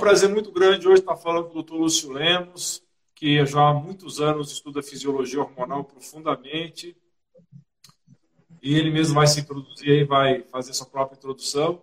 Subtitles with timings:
[0.00, 1.74] Prazer muito grande hoje estar falando com o Dr.
[1.74, 2.82] Lúcio Lemos,
[3.14, 6.96] que já há muitos anos estuda fisiologia hormonal profundamente.
[8.62, 11.82] E ele mesmo vai se introduzir e vai fazer sua própria introdução.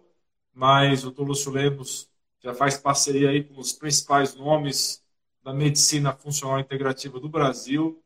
[0.52, 1.22] Mas o Dr.
[1.22, 2.10] Lúcio Lemos
[2.40, 5.04] já faz parceria aí com os principais nomes
[5.44, 8.02] da medicina funcional integrativa do Brasil.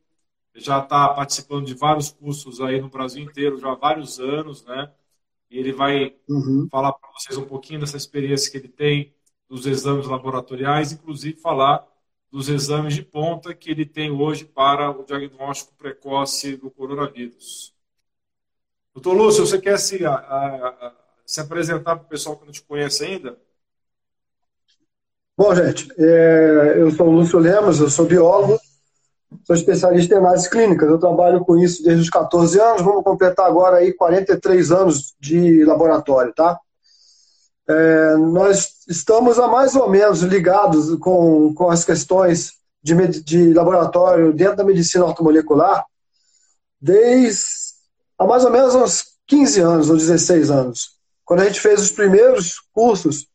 [0.54, 4.92] Já está participando de vários cursos aí no Brasil inteiro já há vários anos, né?
[5.50, 6.68] E ele vai uhum.
[6.70, 9.14] falar para vocês um pouquinho dessa experiência que ele tem
[9.52, 11.86] dos exames laboratoriais, inclusive falar
[12.30, 17.74] dos exames de ponta que ele tem hoje para o diagnóstico precoce do coronavírus.
[18.94, 20.92] Doutor Lúcio, você quer se, a, a,
[21.26, 23.36] se apresentar para o pessoal que não te conhece ainda?
[25.36, 28.58] Bom, gente, é, eu sou o Lúcio Lemos, eu sou biólogo,
[29.44, 30.88] sou especialista em análises clínicas.
[30.88, 35.62] Eu trabalho com isso desde os 14 anos, vamos completar agora aí 43 anos de
[35.62, 36.58] laboratório, tá?
[37.68, 44.32] É, nós estamos há mais ou menos ligados com, com as questões de, de laboratório
[44.32, 45.84] dentro da medicina ortomolecular
[46.80, 47.44] desde
[48.18, 50.90] há mais ou menos uns 15 anos ou 16 anos.
[51.24, 53.26] Quando a gente fez os primeiros cursos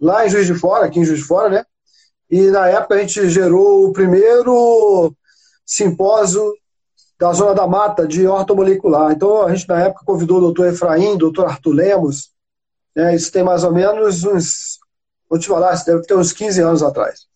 [0.00, 1.64] lá em Juiz de Fora, aqui em Juiz de Fora, né?
[2.30, 5.14] E na época a gente gerou o primeiro
[5.64, 6.54] simpósio
[7.18, 9.12] da Zona da Mata de ortomolecular.
[9.12, 12.30] Então a gente na época convidou o doutor Efraim, doutor Arthur Lemos,
[12.98, 13.14] né?
[13.14, 14.80] Isso tem mais ou menos uns,
[15.30, 17.28] vou te falar, deve ter uns 15 anos atrás.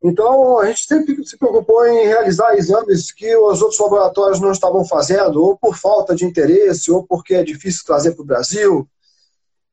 [0.00, 4.84] Então, a gente sempre se preocupou em realizar exames que os outros laboratórios não estavam
[4.84, 8.88] fazendo, ou por falta de interesse, ou porque é difícil trazer para o Brasil,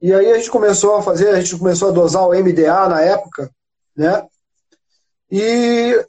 [0.02, 3.02] e aí a gente começou a fazer, a gente começou a dosar o MDA na
[3.02, 3.52] época,
[3.96, 4.26] né?
[5.32, 6.04] E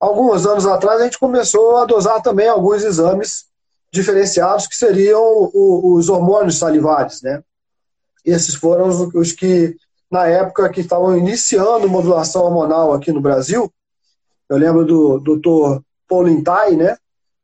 [0.00, 3.44] alguns anos atrás a gente começou a dosar também alguns exames
[3.92, 7.42] diferenciados que seriam os hormônios salivares, né?
[8.24, 9.76] Esses foram os que,
[10.10, 13.72] na época que estavam iniciando modulação hormonal aqui no Brasil,
[14.48, 15.80] eu lembro do Dr.
[16.08, 16.96] Paulintai, né?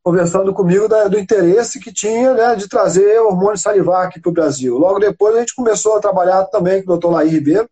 [0.07, 4.33] conversando comigo da, do interesse que tinha né, de trazer hormônio salivar aqui para o
[4.33, 4.79] Brasil.
[4.79, 7.69] Logo depois a gente começou a trabalhar também com o doutor Laí Ribeiro,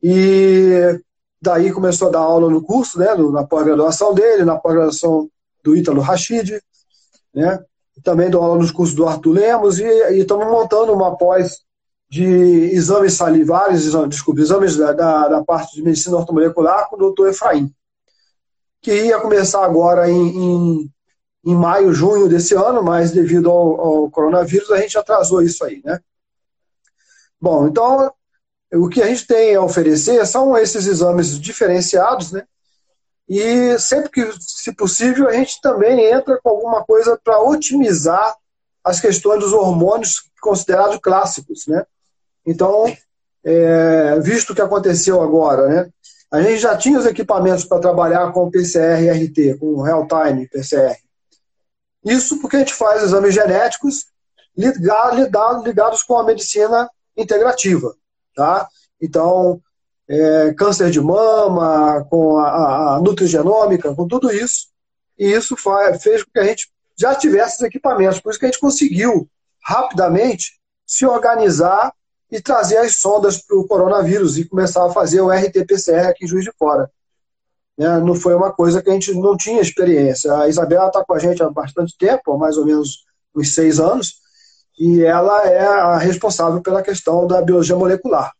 [0.00, 0.96] e
[1.42, 5.28] daí começou a dar aula no curso, né, na pós-graduação dele, na pós-graduação
[5.64, 6.62] do Ítalo Rachid,
[7.34, 7.64] né,
[8.04, 11.62] também dou aula nos cursos do Arthur Lemos, e, estamos montando uma pós
[12.08, 16.98] de exames salivares, exames, desculpa, exames da, da, da parte de medicina ortomolecular com o
[16.98, 17.72] doutor Efraim,
[18.80, 20.90] que ia começar agora em, em
[21.44, 25.80] em maio, junho desse ano, mas devido ao, ao, coronavírus a gente atrasou isso aí,
[25.84, 25.98] né?
[27.40, 28.12] Bom, então
[28.74, 32.44] o que a gente tem a oferecer são esses exames diferenciados, né?
[33.26, 38.36] E sempre que, se possível, a gente também entra com alguma coisa para otimizar
[38.82, 41.84] as questões dos hormônios considerados clássicos, né?
[42.48, 42.90] Então,
[43.44, 45.90] é, visto o que aconteceu agora, né?
[46.30, 50.96] A gente já tinha os equipamentos para trabalhar com PCR-RT, com real-time PCR.
[52.02, 54.06] Isso porque a gente faz exames genéticos
[54.56, 57.94] ligados com a medicina integrativa.
[58.34, 58.66] Tá?
[59.00, 59.60] Então,
[60.08, 64.68] é, câncer de mama, com a, a, nutrigenômica, com tudo isso.
[65.18, 68.20] E isso faz, fez com que a gente já tivesse esses equipamentos.
[68.20, 69.28] Por isso que a gente conseguiu
[69.62, 71.92] rapidamente se organizar
[72.30, 76.28] e trazer as sondas para o coronavírus e começar a fazer o RT-PCR aqui em
[76.28, 76.90] Juiz de Fora.
[77.76, 77.98] Né?
[78.00, 80.34] Não foi uma coisa que a gente não tinha experiência.
[80.34, 83.78] A Isabela está com a gente há bastante tempo, há mais ou menos uns seis
[83.78, 84.16] anos,
[84.78, 88.32] e ela é a responsável pela questão da biologia molecular.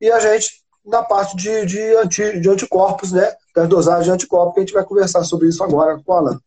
[0.00, 3.34] E a gente, na parte de, de, anti, de anticorpos, né?
[3.54, 6.40] das dosagens de anticorpos, a gente vai conversar sobre isso agora com o Alan.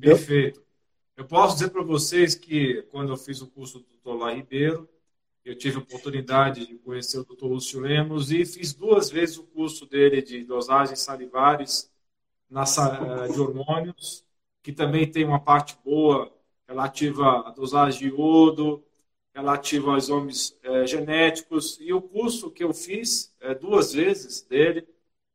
[0.00, 0.62] Perfeito.
[1.16, 4.34] Eu posso dizer para vocês que, quando eu fiz o curso do Dr.
[4.34, 4.88] Ribeiro,
[5.44, 7.44] eu tive a oportunidade de conhecer o Dr.
[7.44, 11.92] Lúcio Lemos e fiz duas vezes o curso dele de dosagens salivares
[12.48, 14.24] na, eh, de hormônios,
[14.62, 16.32] que também tem uma parte boa
[16.66, 18.82] relativa à dosagem de iodo,
[19.34, 21.78] relativa aos exames é, genéticos.
[21.80, 24.86] E o curso que eu fiz é, duas vezes dele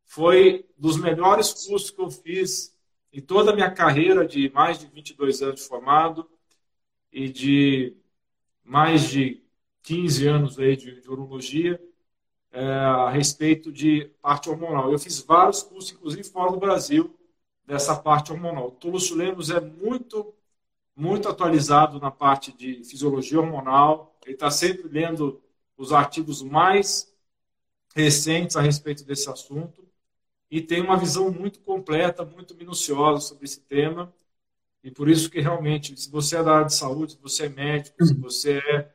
[0.06, 2.75] foi dos melhores cursos que eu fiz
[3.11, 6.29] em toda a minha carreira de mais de 22 anos formado
[7.11, 7.95] e de
[8.63, 9.38] mais de
[9.83, 11.81] 15 anos aí de, de urologia
[12.51, 14.91] é, a respeito de parte hormonal.
[14.91, 17.15] Eu fiz vários cursos, inclusive fora do Brasil,
[17.65, 18.69] dessa parte hormonal.
[18.69, 20.33] O Túlio Lemos é muito,
[20.95, 24.17] muito atualizado na parte de fisiologia hormonal.
[24.25, 25.41] Ele está sempre lendo
[25.77, 27.13] os artigos mais
[27.95, 29.87] recentes a respeito desse assunto
[30.51, 34.13] e tem uma visão muito completa, muito minuciosa sobre esse tema.
[34.83, 37.49] E por isso que realmente, se você é da área de saúde, se você é
[37.49, 38.91] médico, se você é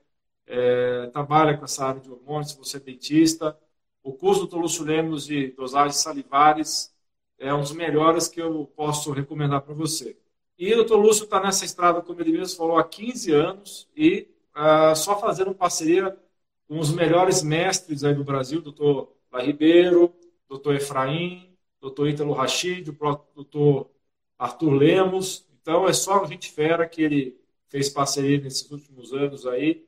[0.46, 3.58] é, trabalha com essa área de hormônios, se você é dentista,
[4.02, 6.94] o curso do Lúcio Lemos de dosagens salivares
[7.38, 10.16] é um dos melhores que eu posso recomendar para você.
[10.58, 14.28] E o doutor Lúcio está nessa estrada, como ele mesmo falou, há 15 anos e
[14.54, 16.16] uh, só fazendo parceria
[16.68, 20.14] com os melhores mestres aí do Brasil, doutor La Ribeiro,
[20.48, 23.90] doutor Efraim, doutor Ítalo Rachid, o doutor
[24.38, 25.46] Arthur Lemos.
[25.60, 29.84] Então, é só gente fera que ele fez parceria nesses últimos anos aí.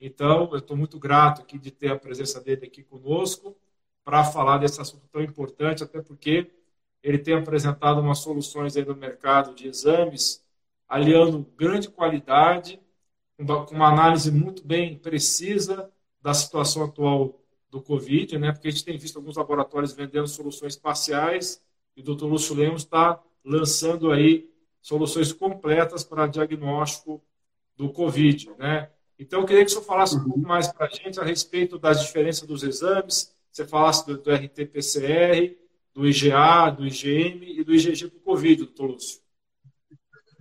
[0.00, 3.56] Então, eu estou muito grato aqui de ter a presença dele aqui conosco
[4.04, 6.50] para falar desse assunto tão importante, até porque
[7.02, 10.44] ele tem apresentado umas soluções aí no mercado de exames,
[10.88, 12.80] aliando grande qualidade,
[13.36, 18.52] com uma análise muito bem precisa da situação atual do Covid, né?
[18.52, 21.62] porque a gente tem visto alguns laboratórios vendendo soluções parciais
[21.96, 22.24] e o Dr.
[22.24, 24.50] Lúcio Lemos está lançando aí
[24.82, 27.22] soluções completas para diagnóstico
[27.76, 28.50] do Covid.
[28.58, 28.90] Né?
[29.20, 31.78] Então, eu queria que o senhor falasse um pouco mais para a gente a respeito
[31.78, 35.58] das diferenças dos exames, você falasse do, do RT-PCR,
[35.94, 39.20] do IgA, do IgM e do IgG para o Covid, doutor Lúcio.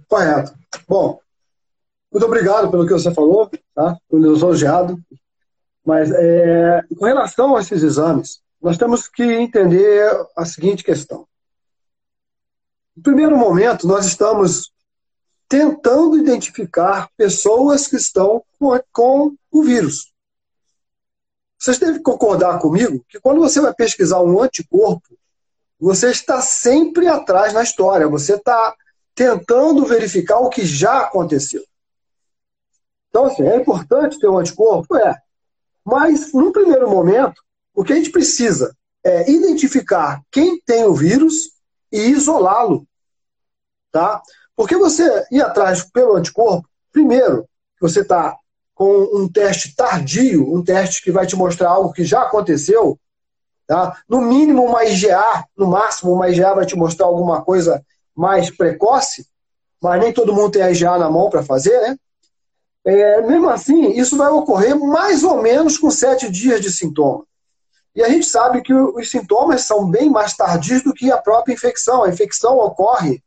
[0.08, 0.58] Correto.
[0.88, 1.20] Bom,
[2.10, 3.98] muito obrigado pelo que você falou, tá?
[4.02, 4.98] Estou elogiado.
[5.86, 11.28] Mas é, com relação a esses exames, nós temos que entender a seguinte questão.
[12.96, 14.72] No primeiro momento, nós estamos
[15.50, 20.14] tentando identificar pessoas que estão com, com o vírus.
[21.58, 25.18] Vocês devem concordar comigo que quando você vai pesquisar um anticorpo,
[25.80, 28.76] você está sempre atrás na história, você está
[29.16, 31.64] tentando verificar o que já aconteceu.
[33.10, 34.96] Então, assim, é importante ter um anticorpo?
[34.96, 35.18] É.
[35.84, 37.42] Mas, no primeiro momento,
[37.74, 41.52] o que a gente precisa é identificar quem tem o vírus
[41.92, 42.88] e isolá-lo.
[43.92, 44.22] Tá?
[44.60, 47.48] Porque você ir atrás pelo anticorpo, primeiro,
[47.80, 48.36] você está
[48.76, 53.00] com um teste tardio, um teste que vai te mostrar algo que já aconteceu,
[53.66, 54.02] Tá?
[54.10, 59.28] No mínimo, uma IGA, no máximo, uma IGA vai te mostrar alguma coisa mais precoce,
[59.80, 61.96] mas nem todo mundo tem a IGA na mão para fazer, né?
[62.84, 67.24] É, mesmo assim, isso vai ocorrer mais ou menos com sete dias de sintoma.
[67.96, 71.54] E a gente sabe que os sintomas são bem mais tardios do que a própria
[71.54, 72.04] infecção.
[72.04, 73.24] A infecção ocorre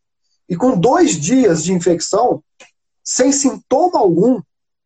[0.52, 2.44] e com dois dias de infecção,
[3.02, 4.38] sem sintoma algum,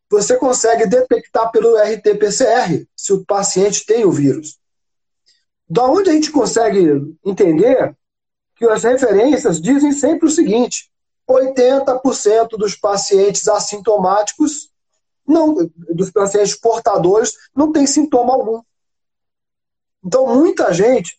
[0.09, 4.61] você consegue detectar pelo RT-PCR se o paciente tem o vírus.
[5.69, 7.97] Da onde a gente consegue entender
[8.55, 10.89] que as referências dizem sempre o seguinte:
[11.29, 14.71] 80% dos pacientes assintomáticos,
[15.27, 15.53] não,
[15.93, 18.63] dos pacientes portadores, não tem sintoma algum.
[20.05, 21.19] Então, muita gente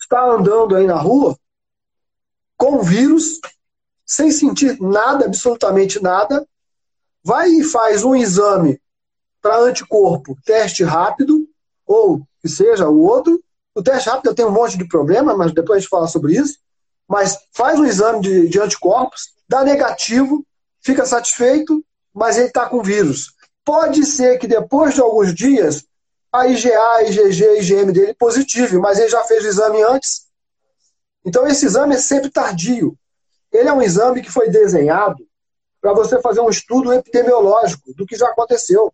[0.00, 1.36] está andando aí na rua
[2.60, 3.40] com vírus,
[4.04, 6.46] sem sentir nada, absolutamente nada,
[7.24, 8.78] vai e faz um exame
[9.40, 11.48] para anticorpo, teste rápido,
[11.86, 13.42] ou que seja o outro.
[13.74, 16.58] O teste rápido tem um monte de problema, mas depois a gente fala sobre isso.
[17.08, 20.44] Mas faz um exame de, de anticorpos, dá negativo,
[20.82, 23.32] fica satisfeito, mas ele está com vírus.
[23.64, 25.82] Pode ser que depois de alguns dias
[26.30, 30.29] a IgA, IgG, IgM dele positivo, mas ele já fez o exame antes.
[31.24, 32.96] Então esse exame é sempre tardio.
[33.52, 35.26] Ele é um exame que foi desenhado
[35.80, 38.92] para você fazer um estudo epidemiológico do que já aconteceu.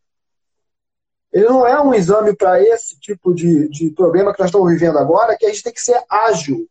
[1.33, 4.99] Ele não é um exame para esse tipo de, de problema que nós estamos vivendo
[4.99, 6.68] agora, que a gente tem que ser ágil,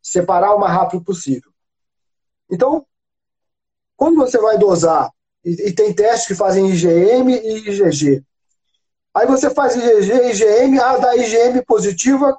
[0.00, 1.50] separar o mais rápido possível.
[2.50, 2.86] Então,
[3.96, 5.10] quando você vai dosar,
[5.44, 8.24] e, e tem testes que fazem IgM e IgG,
[9.12, 12.36] aí você faz IgG IgM, ah, dá IgM positiva,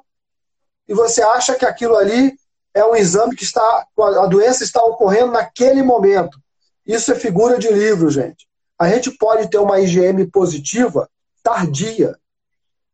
[0.88, 2.36] e você acha que aquilo ali
[2.74, 6.38] é um exame que está, a doença está ocorrendo naquele momento.
[6.86, 8.48] Isso é figura de livro, gente.
[8.78, 11.08] A gente pode ter uma IgM positiva
[11.42, 12.16] tardia.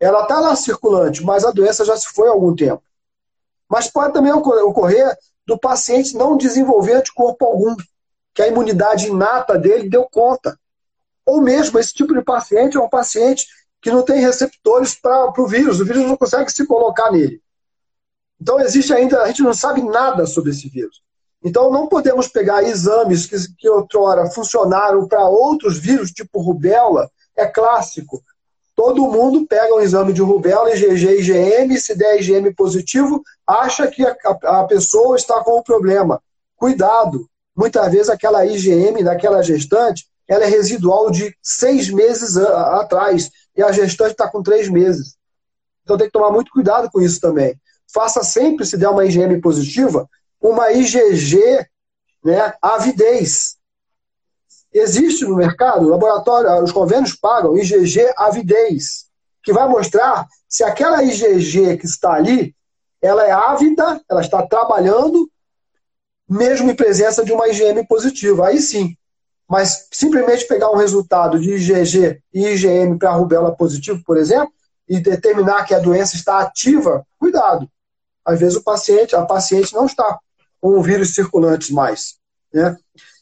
[0.00, 2.82] Ela está lá circulante, mas a doença já se foi há algum tempo.
[3.68, 5.16] Mas pode também ocorrer
[5.46, 7.76] do paciente não desenvolver anticorpo algum,
[8.34, 10.58] que a imunidade inata dele deu conta.
[11.24, 13.46] Ou mesmo esse tipo de paciente é um paciente
[13.80, 17.40] que não tem receptores para o vírus, o vírus não consegue se colocar nele.
[18.40, 21.02] Então existe ainda, a gente não sabe nada sobre esse vírus.
[21.42, 27.46] Então não podemos pegar exames que, que outrora funcionaram para outros vírus, tipo rubéola, é
[27.46, 28.20] clássico.
[28.74, 34.04] Todo mundo pega um exame de rubéola, IgG IgM, se der IgM positivo, acha que
[34.04, 36.20] a, a, pessoa está com o problema.
[36.56, 37.26] Cuidado!
[37.56, 43.62] Muitas vezes aquela IgM daquela gestante, ela é residual de seis meses a, atrás, e
[43.62, 45.16] a gestante está com três meses.
[45.82, 47.58] Então tem que tomar muito cuidado com isso também.
[47.92, 50.08] Faça sempre, se der uma IgM positiva,
[50.40, 51.66] uma IgG
[52.24, 53.56] né, avidez.
[54.72, 59.06] Existe no mercado, laboratório, os convênios pagam IgG avidez,
[59.42, 62.54] que vai mostrar se aquela IgG que está ali,
[63.00, 65.30] ela é ávida, ela está trabalhando,
[66.28, 68.48] mesmo em presença de uma IgM positiva.
[68.48, 68.96] Aí sim.
[69.48, 74.52] Mas simplesmente pegar um resultado de IgG e IgM para rubéola positivo, por exemplo,
[74.88, 77.68] e determinar que a doença está ativa, cuidado.
[78.26, 80.18] Às vezes o paciente, a paciente não está
[80.60, 82.18] com o vírus circulante mais.
[82.52, 82.76] Né?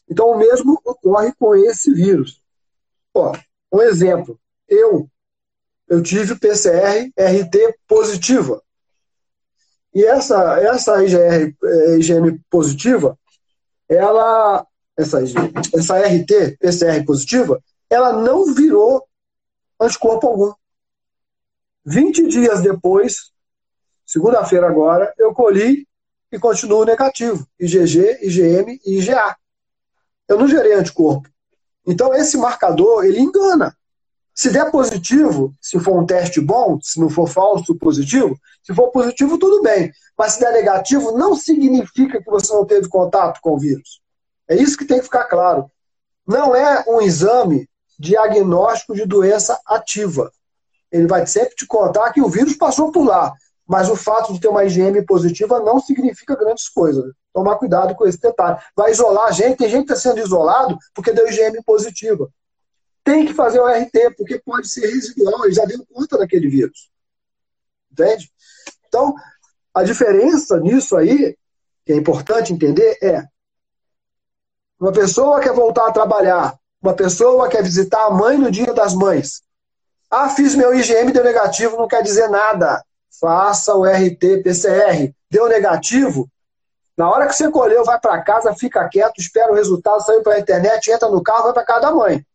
[0.09, 2.41] Então o mesmo ocorre com esse vírus.
[3.13, 3.33] Ó,
[3.71, 4.39] um exemplo.
[4.67, 5.07] Eu,
[5.87, 8.61] eu tive PCR RT positiva.
[9.93, 11.55] E essa, essa IgR,
[11.99, 13.17] IgM eh, positiva,
[13.87, 14.65] ela,
[14.97, 15.19] essa,
[15.73, 19.07] essa RT, PCR positiva, ela não virou
[19.79, 20.53] anticorpo algum.
[21.85, 23.31] 20 dias depois,
[24.05, 25.87] segunda-feira agora, eu colhi
[26.31, 27.47] e continuo negativo.
[27.59, 29.35] IgG, IgM e IgA.
[30.27, 31.29] Eu não gerei anticorpo.
[31.87, 33.75] Então, esse marcador, ele engana.
[34.33, 38.89] Se der positivo, se for um teste bom, se não for falso positivo, se for
[38.91, 39.91] positivo, tudo bem.
[40.17, 44.01] Mas se der negativo, não significa que você não teve contato com o vírus.
[44.47, 45.71] É isso que tem que ficar claro.
[46.27, 50.29] Não é um exame diagnóstico de doença ativa.
[50.91, 53.33] Ele vai sempre te contar que o vírus passou por lá.
[53.67, 57.11] Mas o fato de ter uma IgM positiva não significa grandes coisas.
[57.33, 58.59] Tomar cuidado com esse detalhe.
[58.75, 62.29] Vai isolar a gente, tem gente que está sendo isolado porque deu IgM positiva.
[63.03, 66.89] Tem que fazer o RT, porque pode ser residual, ele já deu conta daquele vírus.
[67.91, 68.31] Entende?
[68.87, 69.13] Então,
[69.73, 71.35] a diferença nisso aí,
[71.85, 73.23] que é importante entender, é
[74.79, 78.93] uma pessoa quer voltar a trabalhar, uma pessoa quer visitar a mãe no dia das
[78.93, 79.41] mães.
[80.09, 82.83] Ah, fiz meu IgM, deu negativo, não quer dizer nada
[83.19, 85.13] faça o RT-PCR.
[85.29, 86.29] Deu negativo?
[86.97, 90.35] Na hora que você colheu, vai para casa, fica quieto, espera o resultado, saiu para
[90.35, 92.25] a internet, entra no carro, vai para casa da mãe.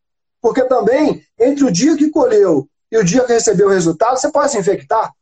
[0.41, 4.31] Porque também, entre o dia que colheu e o dia que recebeu o resultado, você
[4.31, 5.13] pode se infectar.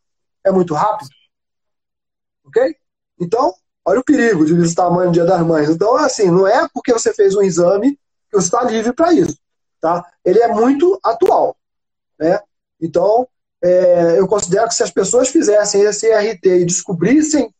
[0.44, 1.10] É muito rápido.
[2.44, 2.76] Ok?
[3.20, 3.52] Então,
[3.84, 5.68] olha o perigo de visitar a mãe no dia das mães.
[5.68, 7.92] Então, assim, não é porque você fez um exame
[8.30, 9.38] que você está livre para isso.
[9.80, 10.04] Tá?
[10.24, 11.56] Ele é muito atual.
[12.18, 12.40] Né?
[12.80, 13.28] Então,
[13.62, 17.52] é, eu considero que se as pessoas fizessem esse RT e descobrissem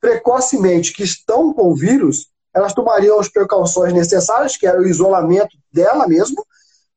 [0.00, 5.56] precocemente que estão com o vírus, elas tomariam as precauções necessárias, que era o isolamento
[5.72, 6.46] dela mesmo,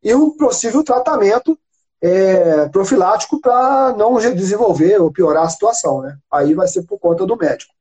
[0.04, 1.58] e um possível tratamento
[2.00, 6.02] é, profilático para não desenvolver ou piorar a situação.
[6.02, 6.18] Né?
[6.32, 7.74] Aí vai ser por conta do médico.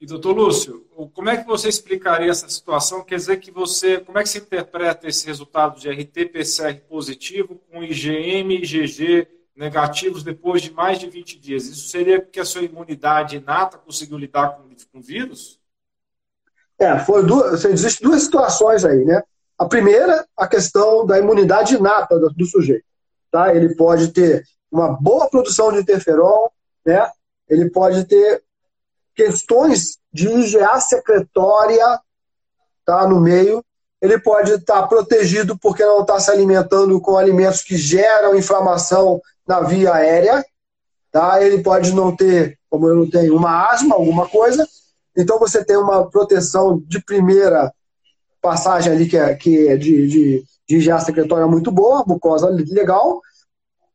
[0.00, 3.02] E doutor Lúcio, como é que você explicaria essa situação?
[3.02, 7.82] Quer dizer que você, como é que você interpreta esse resultado de RT-PCR positivo com
[7.82, 9.26] IgM, IgG
[9.56, 11.66] negativos depois de mais de 20 dias.
[11.66, 15.60] Isso seria porque a sua imunidade inata conseguiu lidar com, com o vírus?
[16.78, 19.22] É, foi duas, existem duas situações aí, né?
[19.56, 22.84] A primeira, a questão da imunidade inata do, do sujeito.
[23.30, 23.54] Tá?
[23.54, 26.48] Ele pode ter uma boa produção de interferon,
[26.84, 27.08] né?
[27.48, 28.42] ele pode ter
[29.14, 32.00] questões de IgA secretória
[32.84, 33.64] tá, no meio,
[34.04, 39.18] ele pode estar protegido porque não está se alimentando com alimentos que geram inflamação
[39.48, 40.44] na via aérea,
[41.10, 41.42] tá?
[41.42, 44.68] Ele pode não ter, como eu não tenho, uma asma, alguma coisa.
[45.16, 47.72] Então você tem uma proteção de primeira
[48.42, 53.22] passagem ali que é, que é de, de, de já secretória muito boa, mucosa legal.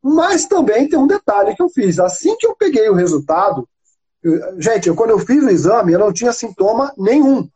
[0.02, 2.00] Mas também tem um detalhe que eu fiz.
[2.00, 3.68] Assim que eu peguei o resultado,
[4.24, 7.48] eu, gente, eu, quando eu fiz o exame, eu não tinha sintoma nenhum.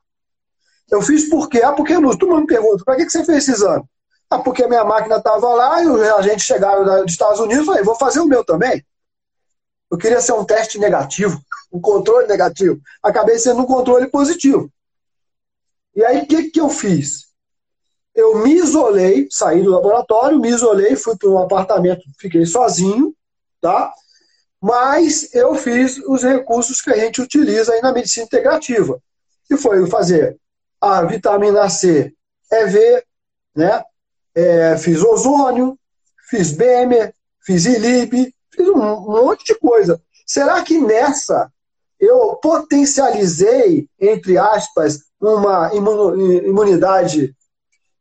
[0.95, 1.61] Eu fiz por quê?
[1.61, 2.17] Ah, porque não.
[2.17, 3.85] Tu me pergunta, para que, que você fez esse exame?
[4.31, 7.67] Ah, porque a minha máquina estava lá e os agentes chegaram dos Estados Unidos e
[7.67, 8.85] falei, vou fazer o meu também.
[9.91, 11.41] Eu queria ser um teste negativo,
[11.73, 12.81] um controle negativo.
[13.03, 14.71] Acabei sendo um controle positivo.
[15.97, 17.25] E aí, o que, que eu fiz?
[18.15, 23.13] Eu me isolei, saí do laboratório, me isolei, fui para um apartamento, fiquei sozinho,
[23.61, 23.93] tá?
[24.63, 29.01] Mas eu fiz os recursos que a gente utiliza aí na medicina integrativa.
[29.47, 30.39] Que foi fazer
[30.85, 32.13] a vitamina C
[32.53, 33.03] EV,
[33.55, 33.83] né?
[34.35, 35.79] É, fiz ozônio,
[36.29, 37.15] fiz BEMER,
[37.45, 40.01] fiz ILIB, fiz um monte de coisa.
[40.27, 41.53] Será que nessa
[42.01, 47.35] eu potencializei, entre aspas, uma imunidade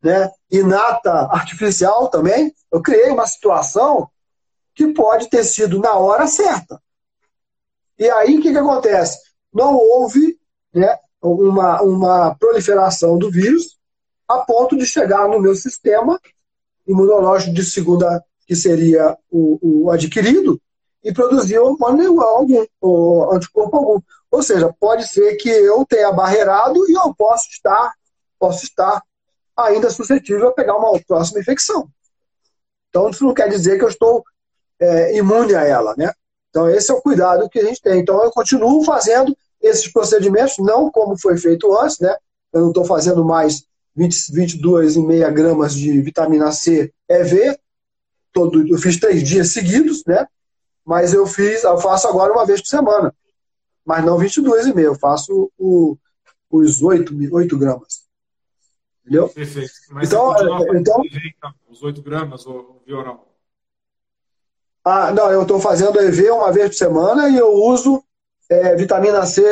[0.01, 2.53] né, inata artificial também?
[2.71, 4.09] Eu criei uma situação
[4.75, 6.81] que pode ter sido na hora certa.
[7.97, 9.19] E aí o que, que acontece?
[9.53, 10.37] Não houve
[10.73, 13.77] né, uma, uma proliferação do vírus,
[14.27, 16.19] a ponto de chegar no meu sistema
[16.85, 20.61] imunológico de segunda, que seria o, o adquirido,
[21.03, 24.01] e produzir hormônio algum, ou anticorpo algum.
[24.31, 27.93] Ou seja, pode ser que eu tenha barreirado e eu posso estar,
[28.39, 29.01] posso estar
[29.55, 31.87] ainda suscetível a pegar uma próxima infecção.
[32.89, 34.23] Então, isso não quer dizer que eu estou
[34.79, 36.11] é, imune a ela, né?
[36.49, 37.99] Então, esse é o cuidado que a gente tem.
[37.99, 42.15] Então, eu continuo fazendo esses procedimentos, não como foi feito antes, né?
[42.51, 43.65] Eu não estou fazendo mais
[43.97, 47.57] 22,5 gramas de vitamina C EV,
[48.33, 50.27] todo, eu fiz três dias seguidos, né?
[50.85, 53.15] Mas eu fiz, eu faço agora uma vez por semana.
[53.85, 55.97] Mas não 22,5, eu faço o,
[56.49, 58.03] os 8, 8 gramas.
[59.01, 59.29] Entendeu?
[59.29, 59.71] Perfeito.
[59.91, 63.29] Mas então, é, então, então, os 8 gramas, ou Vioral?
[64.83, 68.03] Ah, não, eu estou fazendo EV uma vez por semana e eu uso
[68.53, 69.43] é, vitamina C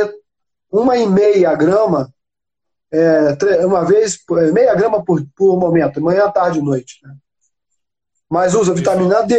[0.72, 2.14] uma e meia grama
[2.92, 7.00] é, uma vez, é, meia grama por, por momento, manhã, tarde e noite.
[7.04, 7.16] Né?
[8.30, 9.36] Mas usa vitamina D,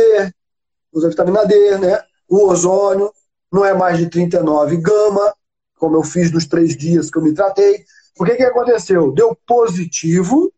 [0.92, 2.02] usa vitamina D, né?
[2.28, 3.12] O ozônio
[3.50, 5.34] não é mais de 39 gama,
[5.78, 7.84] como eu fiz nos três dias que eu me tratei.
[8.18, 9.12] O que, que aconteceu?
[9.12, 10.52] Deu positivo.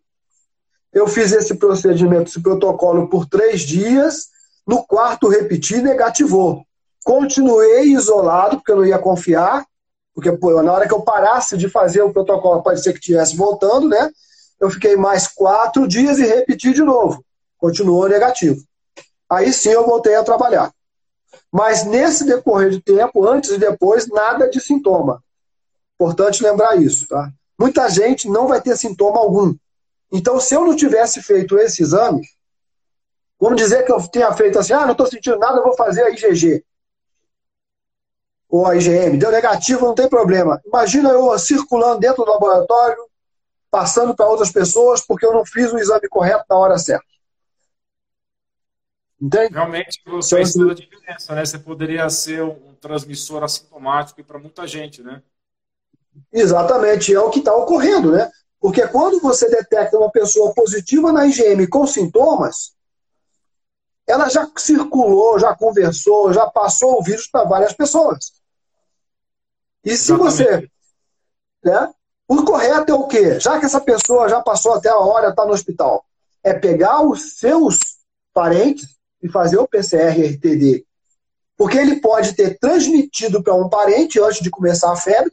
[0.93, 4.29] Eu fiz esse procedimento, esse protocolo por três dias.
[4.67, 6.65] No quarto, repeti, negativou.
[7.05, 9.67] Continuei isolado, porque eu não ia confiar.
[10.15, 13.37] Porque pô, na hora que eu parasse de fazer o protocolo, pode ser que estivesse
[13.37, 14.11] voltando, né?
[14.59, 17.23] Eu fiquei mais quatro dias e repeti de novo.
[17.59, 18.63] Continuou negativo.
[19.29, 20.73] Aí sim eu voltei a trabalhar.
[21.53, 25.23] Mas nesse decorrer de tempo, antes e depois, nada de sintoma.
[25.97, 27.31] Importante lembrar isso, tá?
[27.59, 29.55] Muita gente não vai ter sintoma algum.
[30.13, 32.23] Então, se eu não tivesse feito esse exame,
[33.39, 36.11] vamos dizer que eu tenha feito assim, ah, não estou sentindo nada, vou fazer a
[36.11, 36.65] IgG
[38.55, 40.63] ou a IgM, deu negativo, não tem problema.
[40.65, 43.05] Imagina eu circulando dentro do laboratório,
[43.69, 47.05] passando para outras pessoas, porque eu não fiz o exame correto na hora certa.
[49.21, 49.53] Entende?
[49.53, 51.45] Realmente você fez toda a diferença, né?
[51.45, 55.21] Você poderia ser um transmissor assintomático para muita gente, né?
[56.33, 58.31] Exatamente, é o que está ocorrendo, né?
[58.61, 62.73] Porque quando você detecta uma pessoa positiva na IgM com sintomas,
[64.07, 68.44] ela já circulou, já conversou, já passou o vírus para várias pessoas.
[69.85, 70.69] E se você.
[71.63, 71.93] Né,
[72.27, 73.39] o correto é o quê?
[73.39, 76.05] Já que essa pessoa já passou até a hora, está no hospital,
[76.43, 77.79] é pegar os seus
[78.33, 78.89] parentes
[79.23, 80.85] e fazer o PCR-RTD.
[81.57, 85.33] Porque ele pode ter transmitido para um parente antes de começar a febre,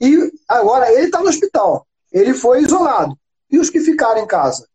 [0.00, 1.86] e agora ele está no hospital.
[2.12, 3.16] Ele foi isolado.
[3.50, 4.68] E os que ficaram em casa?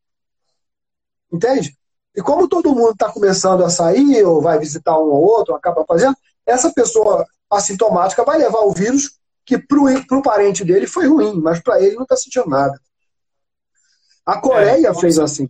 [1.32, 1.78] Entende?
[2.16, 5.86] E como todo mundo está começando a sair, ou vai visitar um ou outro, acaba
[5.86, 11.39] fazendo, essa pessoa assintomática vai levar o vírus que para o parente dele foi ruim,
[11.41, 12.80] mas para ele não está sentindo nada.
[14.25, 15.49] A Coreia é, fez assim.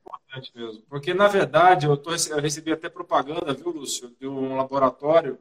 [0.56, 5.38] Mesmo, porque, na verdade, eu, tô, eu recebi até propaganda, viu, Lúcio, de um laboratório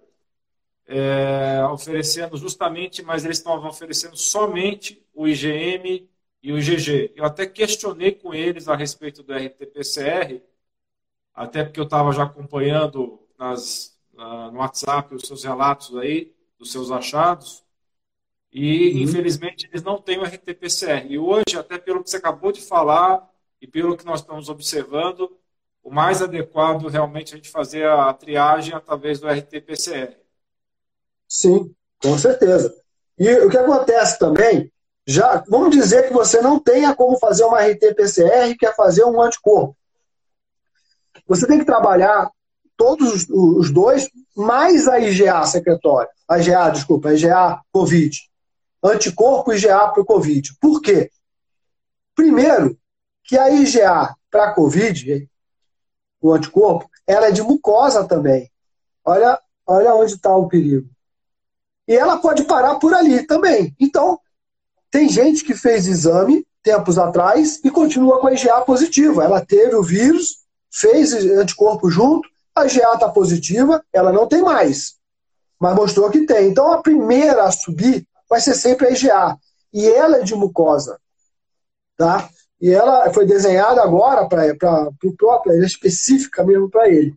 [0.87, 6.09] é, oferecendo justamente, mas eles estavam oferecendo somente o IgM
[6.43, 7.13] e o IgG.
[7.15, 10.43] Eu até questionei com eles a respeito do RT-PCR,
[11.33, 13.97] até porque eu estava já acompanhando nas,
[14.53, 17.65] no WhatsApp os seus relatos aí, dos seus achados.
[18.53, 18.99] E, uhum.
[19.03, 21.07] infelizmente, eles não têm o RT-PCR.
[21.09, 23.29] E hoje, até pelo que você acabou de falar
[23.61, 25.31] e pelo que nós estamos observando,
[25.83, 30.17] o mais adequado realmente é a gente fazer a triagem através do RT-PCR.
[31.29, 32.75] Sim, com certeza.
[33.19, 34.73] E o que acontece também,
[35.07, 39.21] já vamos dizer que você não tenha como fazer uma RT-PCR e quer fazer um
[39.21, 39.77] anticorpo.
[41.27, 42.31] Você tem que trabalhar
[42.81, 46.09] todos os dois, mais a IgA secretória.
[46.27, 48.19] A IgA, desculpa, a IgA COVID.
[48.83, 50.57] Anticorpo IgA para o COVID.
[50.59, 51.11] Por quê?
[52.15, 52.79] Primeiro,
[53.23, 55.29] que a IgA para COVID,
[56.23, 58.51] o anticorpo, ela é de mucosa também.
[59.05, 60.89] Olha, olha onde está o perigo.
[61.87, 63.77] E ela pode parar por ali também.
[63.79, 64.19] Então,
[64.91, 69.23] tem gente que fez exame tempos atrás e continua com a IgA positiva.
[69.23, 70.39] Ela teve o vírus,
[70.71, 72.27] fez anticorpo junto,
[72.61, 74.95] a GA está positiva, ela não tem mais,
[75.59, 76.49] mas mostrou que tem.
[76.49, 79.39] Então a primeira a subir vai ser sempre a IgA.
[79.73, 80.99] E ela é de mucosa.
[81.97, 82.29] Tá?
[82.61, 87.15] E ela foi desenhada agora para o próprio, ela é específica mesmo para ele.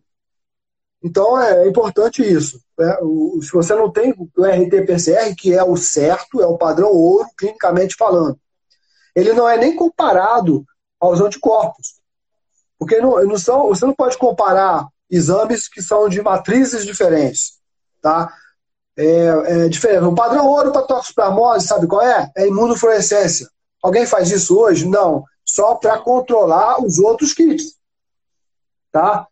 [1.02, 2.60] Então é, é importante isso.
[2.78, 2.96] Né?
[3.02, 7.28] O, se você não tem o RT-PCR, que é o certo, é o padrão ouro,
[7.36, 8.38] clinicamente falando,
[9.14, 10.64] ele não é nem comparado
[10.98, 12.00] aos anticorpos.
[12.78, 17.58] Porque não, não são, você não pode comparar exames que são de matrizes diferentes.
[18.02, 18.32] Tá?
[18.96, 19.26] É,
[19.64, 20.04] é diferente.
[20.04, 22.30] O padrão ouro para toxoplasmose, sabe qual é?
[22.36, 23.48] É imunofluorescência.
[23.82, 24.86] Alguém faz isso hoje?
[24.86, 25.24] Não.
[25.44, 27.76] Só para controlar os outros kits.
[28.90, 29.26] Tá?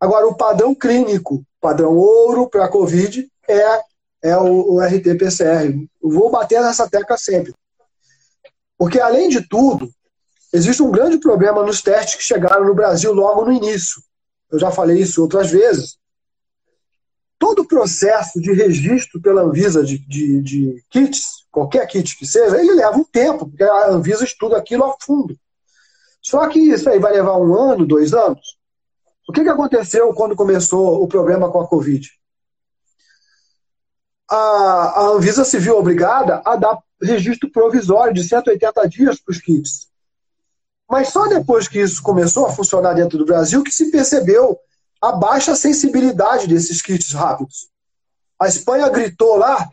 [0.00, 3.80] Agora, o padrão clínico, padrão ouro para COVID, é,
[4.22, 5.74] é o, o RT-PCR.
[6.00, 7.54] Vou bater nessa tecla sempre.
[8.78, 9.90] Porque, além de tudo,
[10.52, 14.05] existe um grande problema nos testes que chegaram no Brasil logo no início
[14.50, 15.98] eu já falei isso outras vezes,
[17.38, 22.58] todo o processo de registro pela Anvisa de, de, de, kits, qualquer kit que seja,
[22.58, 25.36] ele leva um tempo, porque a Anvisa estuda aquilo a fundo.
[26.22, 28.56] Só que isso aí vai levar um ano, dois anos.
[29.28, 32.08] O que, que aconteceu quando começou o problema com a Covid?
[34.28, 39.40] A, a Anvisa se viu obrigada a dar registro provisório de 180 dias para os
[39.40, 39.88] kits.
[40.88, 44.58] Mas só depois que isso começou a funcionar dentro do Brasil que se percebeu
[45.00, 47.68] a baixa sensibilidade desses kits rápidos.
[48.38, 49.68] A Espanha gritou lá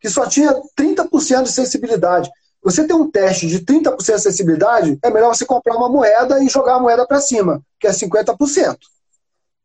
[0.00, 2.30] que só tinha 30% de sensibilidade.
[2.62, 6.48] Você tem um teste de 30% de sensibilidade, é melhor você comprar uma moeda e
[6.48, 8.78] jogar a moeda para cima, que é 50%.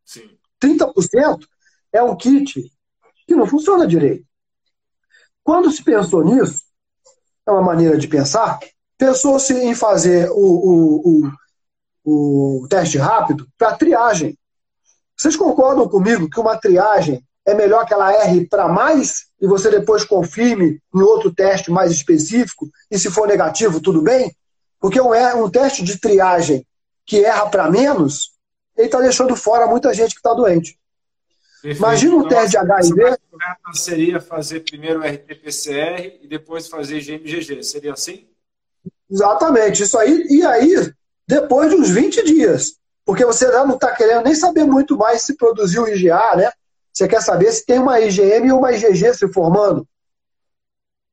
[0.06, 0.30] Sim.
[0.62, 1.46] 30%
[1.92, 2.72] é um kit
[3.28, 4.26] que não funciona direito.
[5.44, 6.64] Quando se pensou nisso,
[7.46, 8.60] é uma maneira de pensar,
[8.98, 11.32] pensou-se em fazer o,
[12.06, 14.38] o, o, teste rápido para triagem.
[15.16, 19.70] Vocês concordam comigo que uma triagem é melhor que ela erre para mais e você
[19.70, 24.36] depois confirme em outro teste mais específico e se for negativo, tudo bem?
[24.80, 26.66] Porque um, um teste de triagem
[27.06, 28.34] que erra para menos,
[28.76, 30.78] ele está deixando fora muita gente que está doente.
[31.62, 31.80] Perfeito.
[31.80, 33.18] Imagina um então, teste de HIV.
[33.74, 37.64] seria fazer primeiro o RT-PCR e depois fazer GMGG.
[37.64, 38.28] Seria assim?
[39.10, 40.94] Exatamente, isso aí, e aí,
[41.28, 42.76] depois de uns 20 dias.
[43.06, 46.52] Porque você não está querendo nem saber muito mais se produziu IgA, né?
[46.94, 49.88] Você quer saber se tem uma IgM ou uma IgG se formando.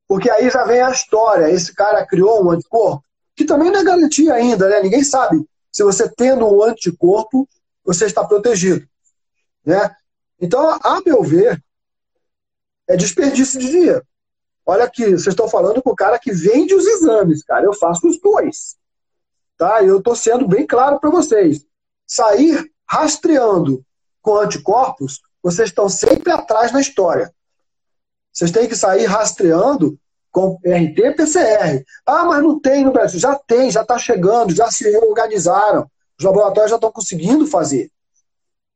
[0.09, 1.51] Porque aí já vem a história.
[1.51, 3.05] Esse cara criou um anticorpo,
[3.37, 4.83] que também não é garantia ainda, né?
[4.83, 7.49] Ninguém sabe se você tendo um anticorpo,
[7.85, 8.87] você está protegido.
[9.65, 9.95] Né?
[10.41, 11.61] Então, a meu ver,
[12.89, 14.07] é desperdício de dinheiro.
[14.67, 17.65] Olha aqui, vocês estão falando com o cara que vende os exames, cara.
[17.65, 18.77] Eu faço os dois.
[19.59, 19.83] Tá?
[19.83, 21.67] Eu estou sendo bem claro para vocês.
[22.07, 23.85] Sair rastreando
[24.23, 27.33] com anticorpos, vocês estão sempre atrás na história.
[28.33, 29.99] Vocês têm que sair rastreando
[30.33, 31.85] com RT PCR.
[32.05, 33.21] Ah, mas não tem no Brasil.
[33.21, 35.89] Já tem, já está chegando, já se organizaram.
[36.19, 37.91] Os laboratórios já estão conseguindo fazer.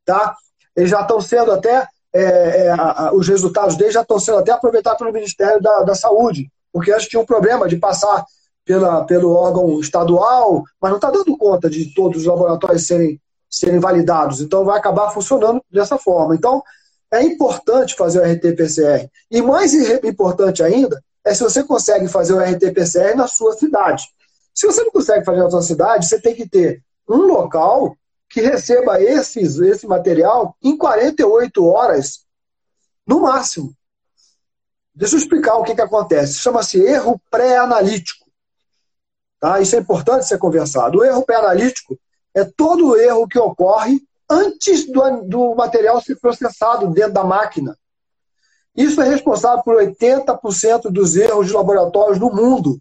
[0.05, 0.37] Tá?
[0.77, 4.53] Eles já estão sendo até é, é, a, os resultados deles já estão sendo até
[4.53, 8.25] aproveitados pelo Ministério da, da Saúde, porque antes tinha um problema de passar
[8.65, 13.79] pela, pelo órgão estadual, mas não está dando conta de todos os laboratórios serem, serem
[13.79, 14.41] validados.
[14.41, 16.35] Então vai acabar funcionando dessa forma.
[16.35, 16.63] Então
[17.11, 19.09] é importante fazer o RT-PCR.
[19.31, 19.73] E mais
[20.05, 24.05] importante ainda é se você consegue fazer o RT-PCR na sua cidade.
[24.55, 27.97] Se você não consegue fazer na sua cidade, você tem que ter um local
[28.39, 32.25] que receba esses, esse material em 48 horas,
[33.05, 33.75] no máximo.
[34.95, 36.35] Deixa eu explicar o que, que acontece.
[36.35, 38.27] Chama-se erro pré-analítico.
[39.41, 39.61] Tá?
[39.61, 40.99] Isso é importante ser conversado.
[40.99, 41.99] O erro pré-analítico
[42.33, 47.77] é todo o erro que ocorre antes do, do material ser processado dentro da máquina.
[48.77, 52.79] Isso é responsável por 80% dos erros de laboratórios no mundo.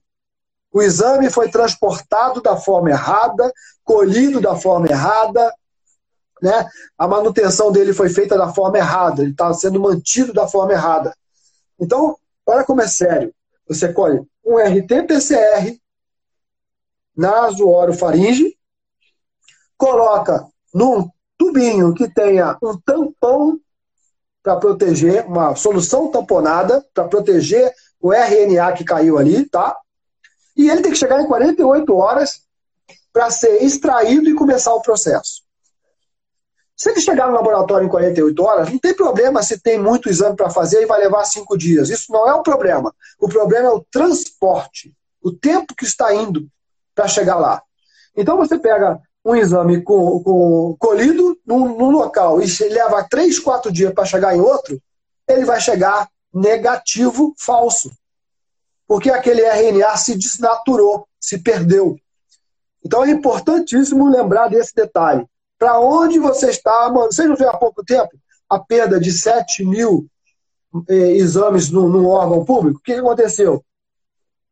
[0.71, 3.51] O exame foi transportado da forma errada,
[3.87, 5.55] colhido da forma errada,
[6.41, 6.69] né?
[6.97, 11.15] a manutenção dele foi feita da forma errada, ele está sendo mantido da forma errada.
[11.79, 13.33] Então, olha como é sério.
[13.65, 15.79] Você colhe um RT-PCR
[17.15, 18.57] nasoorofaringe,
[19.77, 23.57] coloca num tubinho que tenha um tampão
[24.43, 29.77] para proteger, uma solução tamponada para proteger o RNA que caiu ali, tá?
[30.57, 32.46] E ele tem que chegar em 48 horas
[33.17, 35.41] para ser extraído e começar o processo.
[36.75, 40.35] Se ele chegar no laboratório em 48 horas, não tem problema se tem muito exame
[40.35, 41.89] para fazer e vai levar cinco dias.
[41.89, 42.93] Isso não é o problema.
[43.19, 46.47] O problema é o transporte, o tempo que está indo
[46.93, 47.59] para chegar lá.
[48.15, 53.71] Então você pega um exame com, com colhido num, num, local e leva três, quatro
[53.71, 54.79] dias para chegar em outro,
[55.27, 57.89] ele vai chegar negativo, falso
[58.87, 61.97] porque aquele RNA se desnaturou, se perdeu.
[62.85, 65.25] Então é importantíssimo lembrar desse detalhe.
[65.57, 68.11] Para onde você está, mano, você não viu há pouco tempo
[68.49, 70.07] a perda de 7 mil
[70.87, 72.79] eh, exames no, no, órgão público?
[72.79, 73.63] O que aconteceu?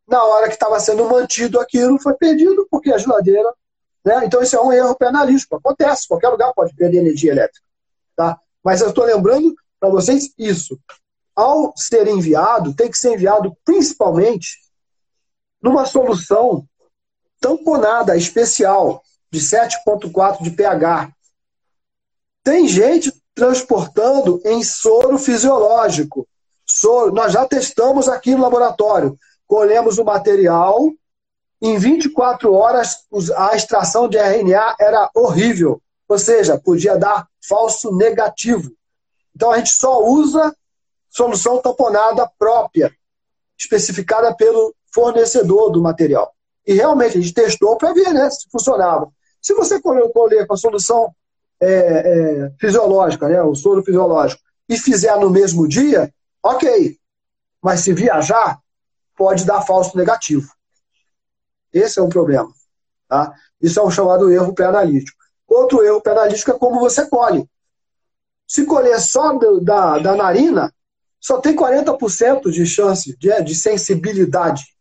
[0.08, 3.54] Na hora que estava sendo mantido aquilo, foi perdido, porque a geladeira.
[4.04, 4.26] Né?
[4.26, 5.56] Então, isso é um erro penalístico.
[5.56, 7.66] Acontece, qualquer lugar pode perder energia elétrica.
[8.16, 8.38] Tá?
[8.64, 10.80] Mas eu estou lembrando para vocês isso
[11.36, 14.58] ao ser enviado, tem que ser enviado principalmente
[15.62, 16.66] numa solução
[17.46, 21.12] tamponada, especial, de 7,4 de pH.
[22.44, 26.28] Tem gente transportando em soro fisiológico.
[26.66, 29.16] Soro, nós já testamos aqui no laboratório.
[29.46, 30.90] Colhemos o material,
[31.62, 33.06] em 24 horas
[33.38, 35.80] a extração de RNA era horrível.
[36.10, 38.72] Ou seja, podia dar falso negativo.
[39.36, 40.56] Então a gente só usa
[41.12, 42.92] solução tamponada própria,
[43.56, 46.35] especificada pelo fornecedor do material.
[46.66, 49.12] E realmente a gente testou para ver né, se funcionava.
[49.42, 51.14] Se você colher com a solução
[51.60, 56.98] é, é, fisiológica, né, o soro fisiológico, e fizer no mesmo dia, ok.
[57.62, 58.60] Mas se viajar,
[59.16, 60.52] pode dar falso negativo.
[61.72, 62.52] Esse é o problema.
[63.08, 63.34] Tá?
[63.62, 65.18] Isso é o chamado erro pré-analítico.
[65.48, 67.48] Outro erro pré-analítico é como você colhe.
[68.48, 70.74] Se colher só do, da, da narina,
[71.20, 74.75] só tem 40% de chance de, de sensibilidade.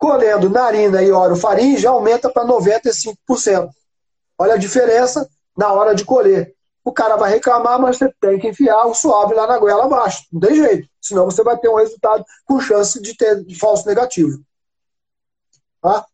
[0.00, 3.68] Colhendo narina e orofaringe, aumenta para 95%.
[4.38, 6.56] Olha a diferença na hora de colher.
[6.82, 10.24] O cara vai reclamar, mas você tem que enfiar o suave lá na goela abaixo.
[10.32, 10.88] Não tem jeito.
[11.02, 14.42] Senão você vai ter um resultado com chance de ter falso negativo.
[15.82, 16.06] Tá?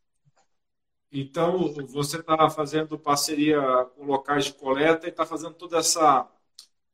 [1.13, 3.63] Então, você está fazendo parceria
[3.95, 6.29] com locais de coleta e está fazendo toda essa,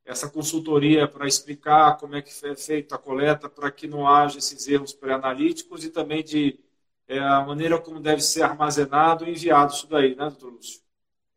[0.05, 4.37] essa consultoria para explicar como é que é feita a coleta, para que não haja
[4.37, 6.59] esses erros pré-analíticos e também de
[7.07, 10.79] é, a maneira como deve ser armazenado e enviado isso daí, né, doutor Lúcio?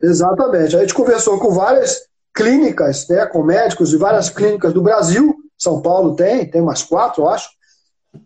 [0.01, 0.77] Exatamente.
[0.77, 2.03] A gente conversou com várias
[2.35, 5.35] clínicas, né, com médicos de várias clínicas do Brasil.
[5.57, 7.49] São Paulo tem, tem umas quatro, eu acho.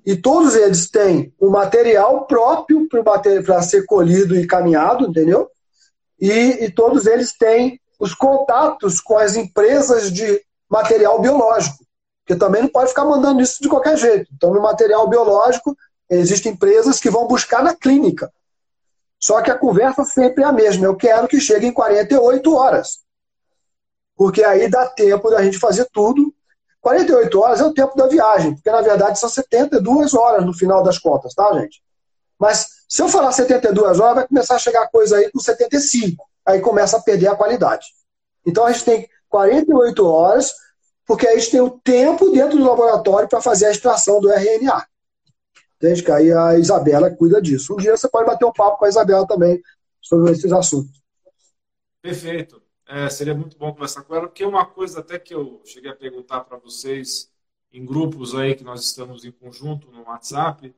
[0.04, 5.48] E todos eles têm o um material próprio para ser colhido e caminhado, entendeu?
[6.20, 11.84] E, e todos eles têm os contatos com as empresas de material biológico,
[12.24, 14.30] porque também não pode ficar mandando isso de qualquer jeito.
[14.34, 15.76] Então, no material biológico,
[16.10, 18.32] existem empresas que vão buscar na clínica.
[19.18, 20.86] Só que a conversa sempre é a mesma.
[20.86, 23.00] Eu quero que chegue em 48 horas
[24.20, 26.30] porque aí dá tempo da gente fazer tudo.
[26.82, 30.82] 48 horas é o tempo da viagem, porque na verdade são 72 horas no final
[30.82, 31.82] das contas, tá, gente?
[32.38, 36.22] Mas se eu falar 72 horas, vai começar a chegar coisa aí com 75.
[36.44, 37.86] Aí começa a perder a qualidade.
[38.46, 40.52] Então a gente tem 48 horas,
[41.06, 44.84] porque a gente tem o tempo dentro do laboratório para fazer a extração do RNA.
[45.80, 46.02] Entende?
[46.02, 47.72] Que aí a Isabela cuida disso.
[47.72, 49.62] Um dia você pode bater um papo com a Isabela também
[49.98, 51.00] sobre esses assuntos.
[52.02, 52.62] Perfeito.
[52.86, 55.96] É, seria muito bom conversar com ela, porque uma coisa até que eu cheguei a
[55.96, 57.30] perguntar para vocês
[57.72, 60.74] em grupos aí que nós estamos em conjunto no WhatsApp,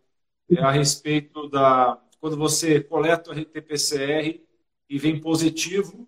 [0.51, 4.41] é a respeito da quando você coleta o RT-PCR
[4.89, 6.03] e vem positivo,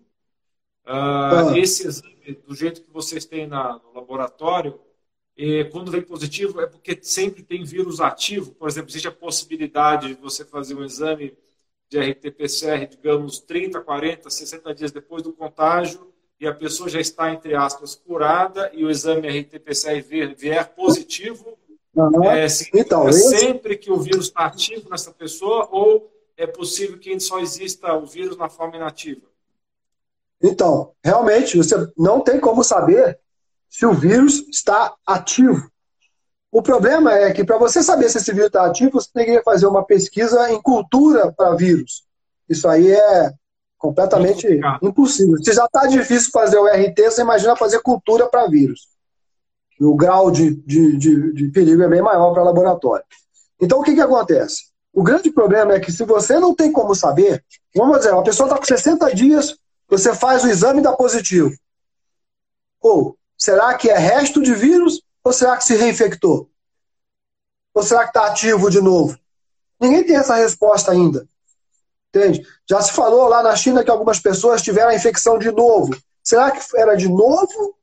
[0.85, 1.57] uh, ah.
[1.57, 4.79] esse exame do jeito que vocês têm na, no laboratório,
[5.71, 8.51] quando vem positivo é porque sempre tem vírus ativo.
[8.53, 11.37] Por exemplo, existe a possibilidade de você fazer um exame
[11.89, 17.31] de RT-PCR, digamos, 30, 40, 60 dias depois do contágio e a pessoa já está,
[17.31, 21.57] entre aspas, curada e o exame RT-PCR vier positivo,
[21.95, 22.29] uhum.
[22.29, 27.39] é, então, sempre que o vírus está ativo nessa pessoa ou é possível que só
[27.39, 29.21] exista o vírus na forma inativa?
[30.41, 33.17] Então, realmente, você não tem como saber
[33.69, 35.69] se o vírus está ativo.
[36.51, 39.43] O problema é que para você saber se esse vírus está ativo, você tem que
[39.43, 42.05] fazer uma pesquisa em cultura para vírus.
[42.47, 43.33] Isso aí é
[43.77, 44.47] completamente
[44.81, 45.37] impossível.
[45.43, 48.87] Se já está difícil fazer o RT, você imagina fazer cultura para vírus.
[49.79, 53.03] O grau de, de, de, de perigo é bem maior para laboratório.
[53.59, 54.67] Então, o que, que acontece?
[54.93, 57.43] O grande problema é que se você não tem como saber,
[57.75, 59.57] vamos dizer, uma pessoa está com 60 dias,
[59.89, 61.51] você faz o exame e dá positivo.
[62.81, 66.49] Ou será que é resto de vírus ou será que se reinfectou?
[67.73, 69.17] Ou será que está ativo de novo?
[69.79, 71.27] Ninguém tem essa resposta ainda.
[72.09, 72.47] Entende?
[72.69, 75.95] Já se falou lá na China que algumas pessoas tiveram a infecção de novo.
[76.23, 77.77] Será que era de novo?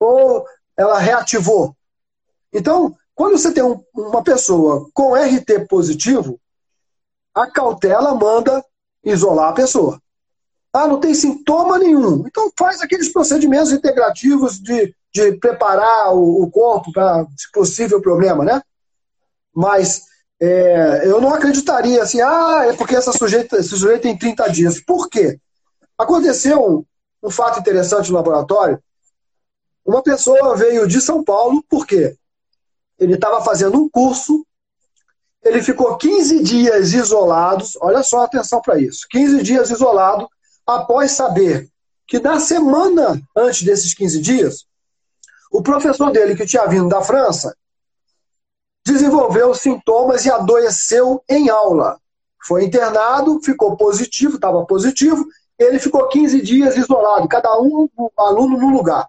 [0.00, 1.76] Ou ela reativou?
[2.52, 6.40] Então, quando você tem um, uma pessoa com RT positivo,
[7.34, 8.64] a cautela manda
[9.04, 10.01] isolar a pessoa.
[10.72, 12.24] Ah, não tem sintoma nenhum.
[12.26, 18.62] Então faz aqueles procedimentos integrativos de de preparar o, o corpo para possível problema, né?
[19.54, 20.04] Mas
[20.40, 24.80] é, eu não acreditaria assim, ah, é porque essa sujeita, esse sujeito tem 30 dias.
[24.80, 25.38] Por quê?
[25.98, 26.84] Aconteceu um,
[27.22, 28.82] um fato interessante no laboratório.
[29.84, 32.16] Uma pessoa veio de São Paulo, por quê?
[32.98, 34.46] Ele estava fazendo um curso,
[35.44, 40.28] ele ficou 15 dias isolados, olha só atenção para isso, 15 dias isolado,
[40.66, 41.68] após saber
[42.06, 44.66] que na semana antes desses 15 dias,
[45.50, 47.54] o professor dele, que tinha vindo da França,
[48.84, 52.00] desenvolveu sintomas e adoeceu em aula.
[52.44, 55.24] Foi internado, ficou positivo, estava positivo,
[55.58, 59.06] ele ficou 15 dias isolado, cada um, aluno num lugar.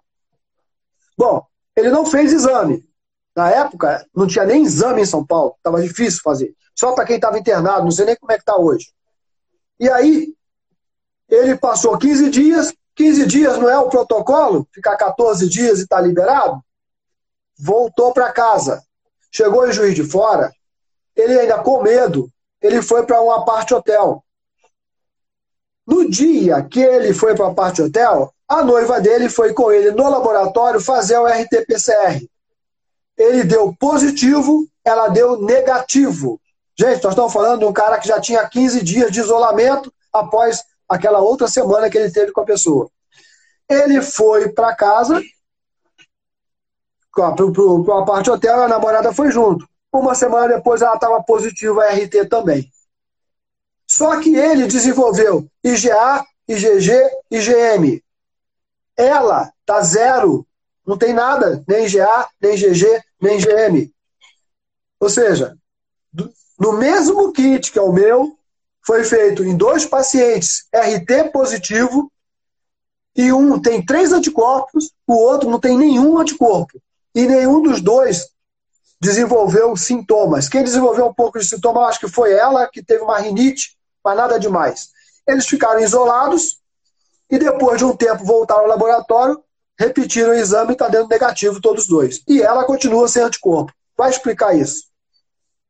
[1.16, 2.86] Bom, ele não fez exame.
[3.34, 6.54] Na época, não tinha nem exame em São Paulo, estava difícil fazer.
[6.76, 8.92] Só para quem estava internado, não sei nem como é que está hoje.
[9.80, 10.32] E aí,
[11.28, 14.66] ele passou 15 dias, 15 dias não é o protocolo?
[14.72, 16.60] Ficar 14 dias e está liberado?
[17.58, 18.82] Voltou para casa.
[19.30, 20.52] Chegou em Juiz de Fora,
[21.16, 24.24] ele ainda com medo, ele foi para um aparte hotel.
[25.86, 29.90] No dia que ele foi para o aparte hotel, a noiva dele foi com ele
[29.90, 32.26] no laboratório fazer o RT-PCR.
[33.16, 36.40] Ele deu positivo, ela deu negativo.
[36.78, 40.64] Gente, nós estamos falando de um cara que já tinha 15 dias de isolamento após
[40.88, 42.90] aquela outra semana que ele teve com a pessoa.
[43.68, 45.22] Ele foi para casa,
[47.14, 49.68] para o parte hotel, a namorada foi junto.
[49.92, 52.68] Uma semana depois ela estava positiva a RT também.
[53.86, 56.90] Só que ele desenvolveu IgA, IgG,
[57.30, 58.02] IgM.
[58.96, 60.46] Ela tá zero,
[60.86, 63.92] não tem nada, nem IgA, nem IgG, nem IgM.
[64.98, 65.56] Ou seja,
[66.58, 68.36] no mesmo kit que é o meu,
[68.86, 72.10] foi feito em dois pacientes RT positivo
[73.16, 76.80] e um tem três anticorpos, o outro não tem nenhum anticorpo.
[77.14, 78.28] E nenhum dos dois
[79.00, 80.48] desenvolveu sintomas.
[80.48, 84.16] Quem desenvolveu um pouco de sintoma, acho que foi ela, que teve uma rinite, mas
[84.16, 84.88] nada demais.
[85.26, 86.58] Eles ficaram isolados
[87.30, 89.42] e depois de um tempo voltaram ao laboratório,
[89.78, 92.20] repetiram o exame e está dando negativo todos dois.
[92.28, 93.72] E ela continua sem anticorpo.
[93.96, 94.84] Vai explicar isso.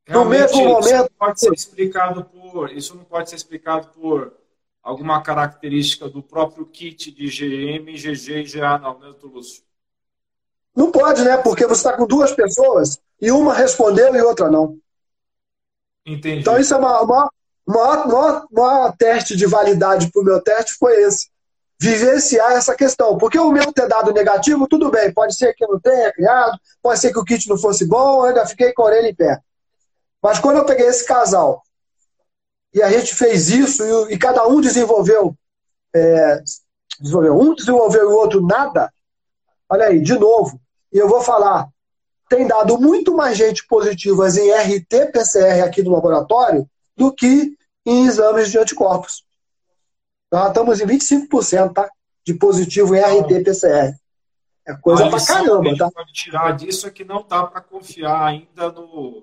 [0.07, 1.05] Realmente, no mesmo momento.
[1.05, 2.43] Isso pode ser explicado por.
[2.72, 4.32] Isso não pode ser explicado por
[4.82, 9.14] alguma característica do próprio kit de GM, GG e GA, não, né?
[10.76, 11.36] Não pode, né?
[11.38, 14.78] Porque você está com duas pessoas e uma respondeu e outra não.
[16.06, 16.40] Entendi.
[16.40, 17.30] Então isso é uma, uma,
[17.66, 21.32] maior, maior, maior teste de validade para o meu teste foi esse.
[21.80, 23.16] Vivenciar essa questão.
[23.18, 25.12] Porque o meu ter dado negativo, tudo bem.
[25.12, 28.20] Pode ser que eu não tenha criado, pode ser que o kit não fosse bom,
[28.20, 29.40] eu ainda fiquei com a orelha em pé.
[30.22, 31.62] Mas quando eu peguei esse casal
[32.74, 35.37] e a gente fez isso e, e cada um desenvolveu,
[35.94, 36.42] é,
[36.98, 38.92] desenvolveu, um desenvolveu e o outro nada,
[39.68, 40.60] olha aí, de novo,
[40.92, 41.68] e eu vou falar,
[42.28, 47.56] tem dado muito mais gente positivas em RT-PCR aqui no laboratório do que
[47.87, 49.24] em exames de anticorpos.
[50.32, 51.88] Nós estamos em 25%, tá?
[52.24, 53.94] De positivo em RT-PCR.
[54.66, 55.90] É coisa pra caramba, tá?
[55.90, 59.22] pode tirar disso é que não dá para confiar ainda no,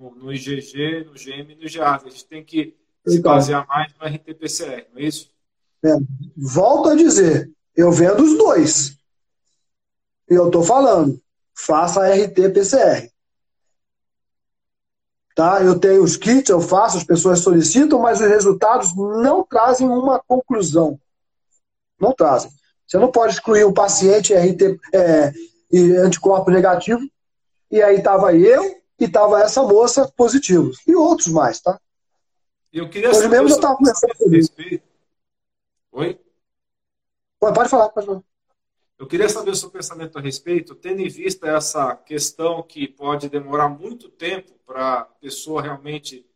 [0.00, 1.96] no, IgG, no GM e no GA.
[1.96, 2.74] A gente tem que
[3.06, 5.30] se basear mais no RT-PCR, não é isso?
[5.84, 5.94] É,
[6.36, 8.98] volto a dizer, eu vendo os dois.
[10.30, 11.20] E eu estou falando,
[11.54, 13.10] faça RT-PCR.
[15.34, 15.62] Tá?
[15.62, 20.18] Eu tenho os kits, eu faço, as pessoas solicitam, mas os resultados não trazem uma
[20.18, 20.98] conclusão.
[21.98, 22.50] Não trazem.
[22.86, 25.32] Você não pode excluir o paciente RT é,
[25.70, 27.00] e anticorpo negativo,
[27.70, 30.78] e aí estava eu e estava essa moça positivos.
[30.86, 31.80] E outros mais, tá?
[32.72, 34.84] Eu queria Hoje mesmo eu estava conversando com respeito.
[35.92, 36.20] Oi?
[37.40, 38.22] Pode falar, pode falar.
[38.98, 43.30] Eu queria saber o seu pensamento a respeito, tendo em vista essa questão que pode
[43.30, 46.26] demorar muito tempo para a pessoa realmente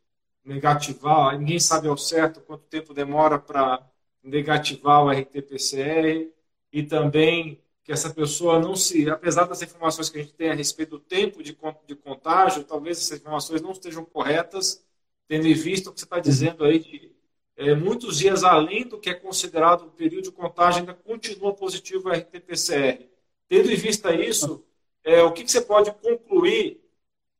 [0.43, 3.87] negativar, ninguém sabe ao certo quanto tempo demora para
[4.23, 6.31] negativar o RT-PCR
[6.73, 10.55] e também que essa pessoa não se, apesar das informações que a gente tem a
[10.55, 14.83] respeito do tempo de, de contágio, talvez essas informações não estejam corretas,
[15.29, 17.13] tendo em vista o que você está dizendo aí de
[17.57, 22.09] é, muitos dias além do que é considerado o período de contagem, ainda continua positivo
[22.09, 23.07] o RT-PCR.
[23.49, 24.65] Tendo em vista isso,
[25.05, 26.81] é, o que, que, você pode concluir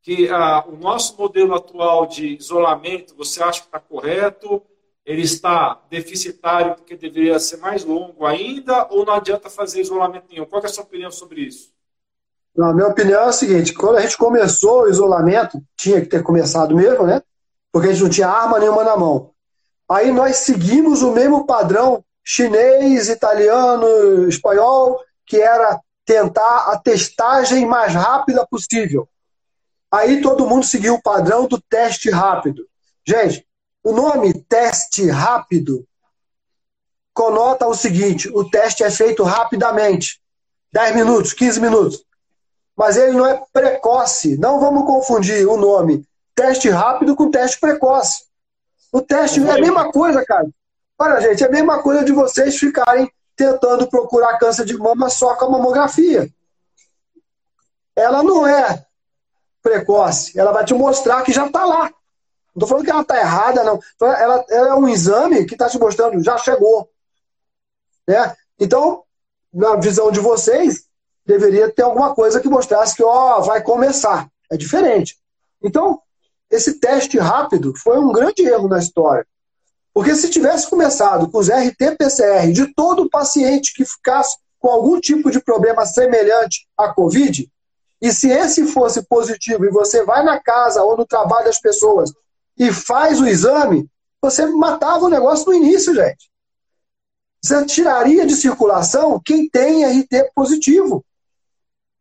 [0.03, 4.63] que a, o nosso modelo atual de isolamento, você acha que está correto?
[5.05, 10.47] Ele está deficitário porque deveria ser mais longo ainda ou não adianta fazer isolamento nenhum?
[10.47, 11.73] Qual é a sua opinião sobre isso?
[12.57, 16.23] a minha opinião é a seguinte: quando a gente começou o isolamento, tinha que ter
[16.23, 17.21] começado mesmo, né?
[17.73, 19.33] Porque a gente não tinha arma nenhuma na mão.
[19.89, 27.93] Aí nós seguimos o mesmo padrão chinês, italiano, espanhol, que era tentar a testagem mais
[27.95, 29.09] rápida possível.
[29.91, 32.67] Aí todo mundo seguiu o padrão do teste rápido.
[33.07, 33.47] Gente,
[33.85, 35.87] o nome teste rápido
[37.13, 40.21] conota o seguinte: o teste é feito rapidamente
[40.73, 42.05] 10 minutos, 15 minutos.
[42.77, 44.37] Mas ele não é precoce.
[44.37, 46.05] Não vamos confundir o nome
[46.35, 48.25] teste rápido com teste precoce.
[48.93, 50.49] O teste é a mesma coisa, cara.
[50.99, 55.35] Olha, gente, é a mesma coisa de vocês ficarem tentando procurar câncer de mama só
[55.37, 56.29] com a mamografia.
[57.95, 58.85] Ela não é
[59.63, 60.39] precoce.
[60.39, 61.93] Ela vai te mostrar que já está lá.
[62.55, 63.81] Não estou falando que ela está errada, não.
[64.01, 66.89] Ela, ela, é um exame que está te mostrando, já chegou.
[68.07, 68.35] Né?
[68.61, 69.03] Então,
[69.53, 70.85] na visão de vocês,
[71.27, 74.29] deveria ter alguma coisa que mostrasse que ó, vai começar.
[74.51, 75.19] É diferente.
[75.63, 76.01] Então,
[76.49, 79.27] esse teste rápido foi um grande erro na história.
[79.93, 85.31] Porque se tivesse começado com os RT-PCR de todo paciente que ficasse com algum tipo
[85.31, 87.49] de problema semelhante à Covid,
[88.01, 92.13] e se esse fosse positivo e você vai na casa ou no trabalho das pessoas
[92.57, 93.89] e faz o exame,
[94.21, 96.31] você matava o negócio no início, gente.
[97.43, 101.05] Você tiraria de circulação quem tem RT positivo.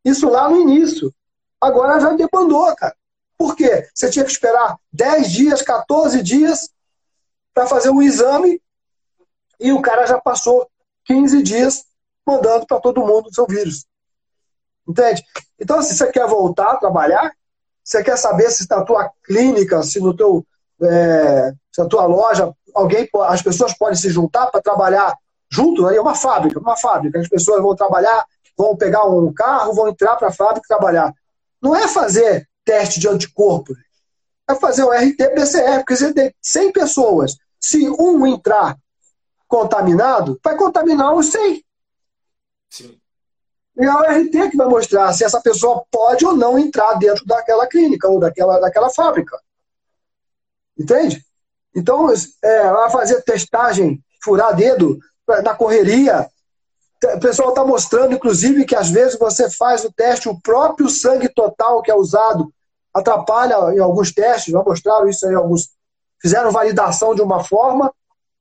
[0.06, 1.14] Isso lá no início.
[1.60, 2.96] Agora já debandou, cara.
[3.38, 3.90] Por quê?
[3.94, 6.70] Você tinha que esperar 10 dias, 14 dias
[7.54, 8.62] para fazer um exame
[9.60, 10.70] e o cara já passou
[11.06, 11.86] 15 dias
[12.26, 13.86] mandando para todo mundo o seu vírus.
[14.88, 15.24] Entende?
[15.60, 17.34] Então, se você quer voltar a trabalhar,
[17.84, 20.46] você quer saber se na tua clínica, se no teu,
[20.82, 25.16] é, se na tua loja, alguém, as pessoas podem se juntar para trabalhar
[25.52, 27.20] junto, aí é uma fábrica, uma fábrica.
[27.20, 28.26] As pessoas vão trabalhar,
[28.58, 31.14] vão pegar um carro, vão entrar para a fábrica trabalhar.
[31.62, 33.74] Não é fazer teste de anticorpo,
[34.50, 37.36] é fazer o RT-PCR, porque você tem 100 pessoas.
[37.60, 38.78] Se um entrar
[39.48, 41.64] contaminado, vai contaminar os 100.
[42.70, 43.00] Sim.
[43.78, 47.26] E é o RT que vai mostrar se essa pessoa pode ou não entrar dentro
[47.26, 49.40] daquela clínica ou daquela, daquela fábrica.
[50.78, 51.24] Entende?
[51.76, 52.08] Então,
[52.44, 55.00] é, vai fazer testagem, furar dedo
[55.44, 56.28] na correria.
[57.16, 61.28] O pessoal está mostrando, inclusive, que às vezes você faz o teste, o próprio sangue
[61.30, 62.54] total que é usado
[62.94, 65.70] atrapalha em alguns testes, já mostraram isso aí alguns.
[66.22, 67.92] Fizeram validação de uma forma,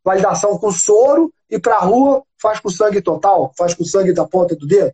[0.05, 4.27] validação com soro, e para a rua faz com sangue total, faz com sangue da
[4.27, 4.93] ponta do dedo.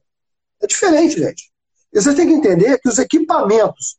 [0.63, 1.51] É diferente, gente.
[1.93, 3.97] E você tem que entender que os equipamentos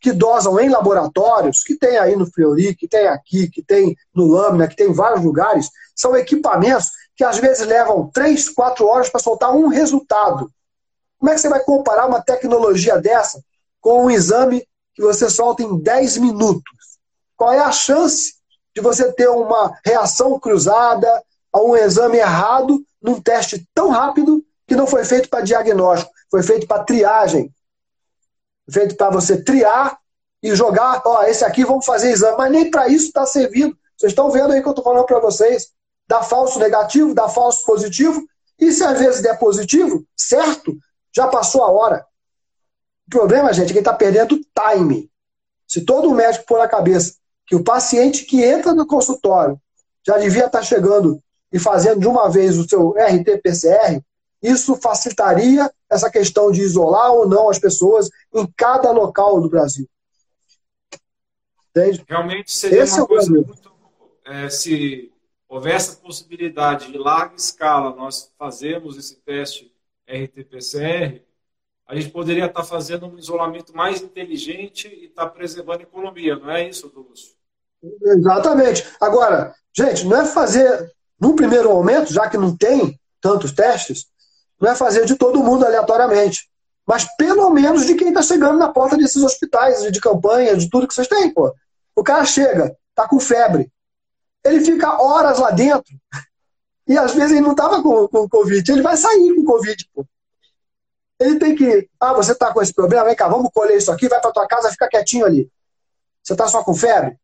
[0.00, 4.26] que dosam em laboratórios, que tem aí no Fleury, que tem aqui, que tem no
[4.26, 9.08] Lâmina, que tem em vários lugares, são equipamentos que às vezes levam 3, 4 horas
[9.08, 10.50] para soltar um resultado.
[11.18, 13.42] Como é que você vai comparar uma tecnologia dessa
[13.80, 16.98] com um exame que você solta em 10 minutos?
[17.34, 18.34] Qual é a chance
[18.74, 21.08] de você ter uma reação cruzada
[21.50, 26.42] a um exame errado num teste tão rápido que não foi feito para diagnóstico, foi
[26.42, 27.52] feito para triagem.
[28.70, 29.98] Feito para você triar
[30.42, 32.36] e jogar, ó, esse aqui vamos fazer exame.
[32.36, 33.76] Mas nem para isso está servindo.
[33.96, 35.68] Vocês estão vendo aí que eu estou falando para vocês.
[36.06, 38.22] Dá falso negativo, dá falso positivo.
[38.58, 40.76] E se às vezes der positivo, certo,
[41.14, 42.06] já passou a hora.
[43.06, 45.10] O problema, gente, é que está perdendo time.
[45.66, 47.14] Se todo médico pôr na cabeça
[47.46, 49.60] que o paciente que entra no consultório
[50.06, 51.20] já devia estar tá chegando
[51.52, 54.02] e fazendo de uma vez o seu RT-PCR,
[54.44, 59.88] isso facilitaria essa questão de isolar ou não as pessoas em cada local do Brasil.
[61.70, 62.04] Entende?
[62.06, 63.72] Realmente seria Esse uma é coisa muito.
[64.26, 65.10] É, se
[65.48, 69.72] houvesse a possibilidade de larga escala nós fazermos esse teste
[70.06, 71.22] RT-PCR,
[71.86, 76.50] a gente poderia estar fazendo um isolamento mais inteligente e estar preservando a economia, não
[76.50, 77.34] é isso, Douglas?
[78.02, 78.86] Exatamente.
[79.00, 84.06] Agora, gente, não é fazer, no primeiro momento, já que não tem tantos testes,
[84.60, 86.48] não é fazer de todo mundo aleatoriamente.
[86.86, 90.86] Mas pelo menos de quem está chegando na porta desses hospitais, de campanha, de tudo
[90.86, 91.54] que vocês têm, pô.
[91.96, 93.70] O cara chega, tá com febre.
[94.44, 95.94] Ele fica horas lá dentro.
[96.86, 98.70] E às vezes ele não estava com, com Covid.
[98.70, 100.04] Ele vai sair com Covid, pô.
[101.18, 101.88] Ele tem que.
[101.98, 103.06] Ah, você está com esse problema?
[103.06, 105.50] Vem cá, vamos colher isso aqui, vai para tua casa, fica quietinho ali.
[106.22, 107.18] Você está só com febre?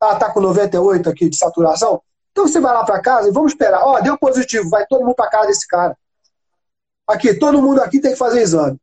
[0.00, 2.02] Ah, tá com 98 aqui de saturação?
[2.32, 3.82] Então você vai lá para casa e vamos esperar.
[3.84, 5.96] Ó, oh, deu positivo, vai todo mundo para casa desse cara.
[7.06, 8.78] Aqui, todo mundo aqui tem que fazer exame.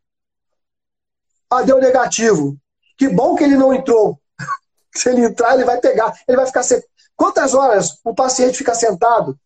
[1.50, 2.58] Ah, deu negativo.
[2.98, 4.20] Que bom que ele não entrou.
[4.96, 6.14] Se ele entrar, ele vai pegar.
[6.28, 6.64] Ele vai ficar.
[6.64, 6.84] Se...
[7.16, 9.38] Quantas horas o paciente fica sentado?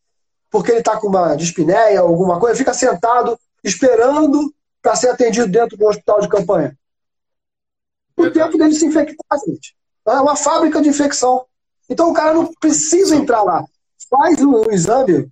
[0.49, 5.78] Porque ele está com uma dispneia, alguma coisa, fica sentado esperando para ser atendido dentro
[5.78, 6.78] do hospital de campanha.
[8.15, 9.76] O tempo dele se infectar, gente.
[10.05, 11.45] É uma fábrica de infecção.
[11.89, 13.63] Então o cara não precisa entrar lá.
[14.09, 15.32] Faz o exame.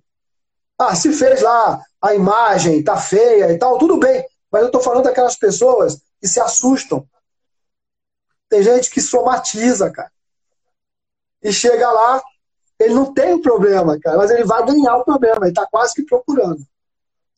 [0.78, 4.26] Ah, se fez lá a imagem tá feia e tal, tudo bem.
[4.50, 7.06] Mas eu estou falando daquelas pessoas que se assustam.
[8.48, 10.10] Tem gente que somatiza, cara.
[11.42, 12.22] E chega lá,
[12.78, 15.94] ele não tem o problema, cara, mas ele vai ganhar o problema, ele está quase
[15.94, 16.60] que procurando.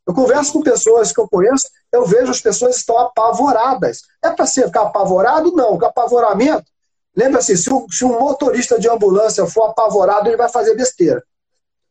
[0.07, 4.03] Eu converso com pessoas que eu conheço, eu vejo as pessoas estão apavoradas.
[4.23, 5.53] É para ser ficar apavorado?
[5.53, 5.79] Não.
[5.79, 6.67] O apavoramento,
[7.17, 11.23] lembra-se, se, se um motorista de ambulância for apavorado, ele vai fazer besteira.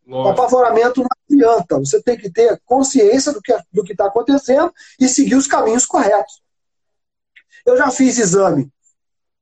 [0.05, 0.29] Lógico.
[0.29, 1.79] O apavoramento não adianta.
[1.79, 6.41] Você tem que ter consciência do que do está acontecendo e seguir os caminhos corretos.
[7.65, 8.71] Eu já fiz exame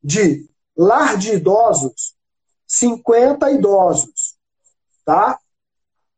[0.04, 0.48] de
[0.78, 2.16] lar de idosos,
[2.68, 4.36] 50 idosos.
[5.04, 5.40] Tá?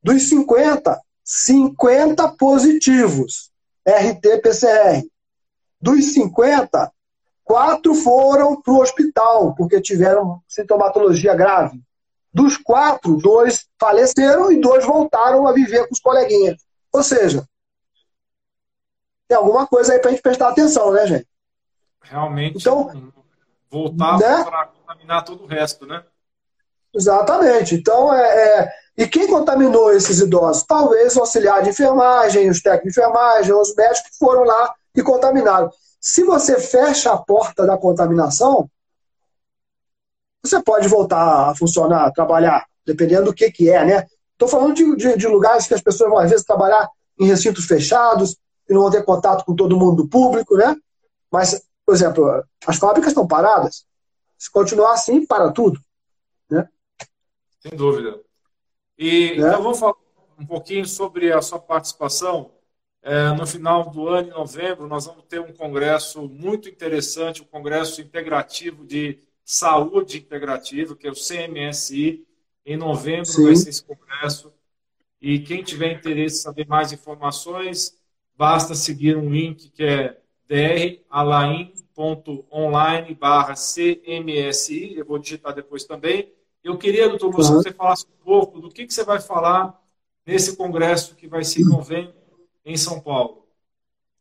[0.02, 3.52] Dos 50, 50 positivos,
[3.88, 5.04] RT-PCR.
[5.82, 6.92] Dos 50,
[7.44, 11.82] quatro foram para o hospital, porque tiveram sintomatologia grave.
[12.34, 16.58] Dos quatro, dois faleceram e dois voltaram a viver com os coleguinhas.
[16.92, 17.44] Ou seja,
[19.28, 21.28] tem alguma coisa aí para a gente prestar atenção, né, gente?
[22.02, 23.12] Realmente, então,
[23.70, 24.44] voltar né?
[24.44, 26.04] para contaminar todo o resto, né?
[26.94, 27.76] Exatamente.
[27.76, 30.64] Então, é, é, E quem contaminou esses idosos?
[30.64, 35.02] Talvez o auxiliar de enfermagem, os técnicos de enfermagem, os médicos que foram lá e
[35.02, 35.72] contaminaram.
[36.00, 38.70] Se você fecha a porta da contaminação,
[40.44, 44.08] você pode voltar a funcionar, a trabalhar, dependendo do que, que é, né?
[44.34, 47.66] Estou falando de, de, de, lugares que as pessoas vão, às vezes, trabalhar em recintos
[47.66, 48.36] fechados,
[48.70, 50.76] e não vão ter contato com todo mundo do público, né?
[51.32, 53.86] Mas, por exemplo, as fábricas estão paradas.
[54.38, 55.80] Se continuar assim, para tudo.
[56.50, 56.68] Né?
[57.62, 58.20] Sem dúvida.
[58.98, 59.48] E né?
[59.48, 59.96] então vamos falar
[60.38, 62.52] um pouquinho sobre a sua participação.
[63.02, 67.44] É, no final do ano, em novembro, nós vamos ter um congresso muito interessante, o
[67.44, 72.26] um Congresso Integrativo de Saúde Integrativa, que é o CMSI.
[72.66, 73.46] Em novembro Sim.
[73.46, 74.54] vai ser esse congresso.
[75.22, 77.96] E quem tiver interesse em saber mais informações,
[78.38, 84.98] basta seguir um link que é dralain.online barra CMSI.
[84.98, 86.34] Eu vou digitar depois também.
[86.64, 89.78] Eu queria, doutor Lúcio, que você falasse um pouco do que, que você vai falar
[90.26, 92.14] nesse congresso que vai ser em novembro
[92.66, 93.46] em São Paulo.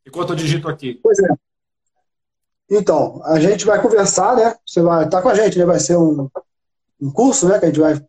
[0.04, 0.98] Enquanto eu digito aqui.
[1.02, 1.28] Pois é.
[2.74, 4.54] Então, a gente vai conversar, né?
[4.66, 5.66] Você vai estar com a gente, né?
[5.66, 6.26] Vai ser um,
[6.98, 7.58] um curso, né?
[7.58, 8.02] Que a gente vai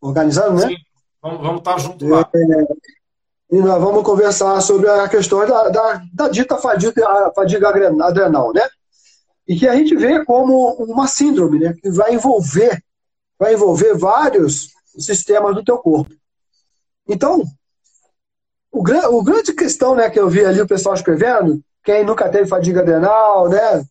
[0.00, 0.68] organizando, né?
[0.68, 0.76] Sim,
[1.20, 2.26] vamos, vamos estar junto lá.
[2.34, 8.54] É, e nós vamos conversar sobre a questão da, da, da dita fadiga, fadiga adrenal,
[8.54, 8.66] né?
[9.46, 11.74] E que a gente vê como uma síndrome, né?
[11.74, 12.82] Que vai envolver,
[13.38, 16.10] vai envolver vários sistemas do teu corpo.
[17.06, 17.44] Então,
[18.72, 22.48] o, o grande questão, né, que eu vi ali o pessoal escrevendo, quem nunca teve
[22.48, 23.84] fadiga adrenal, né?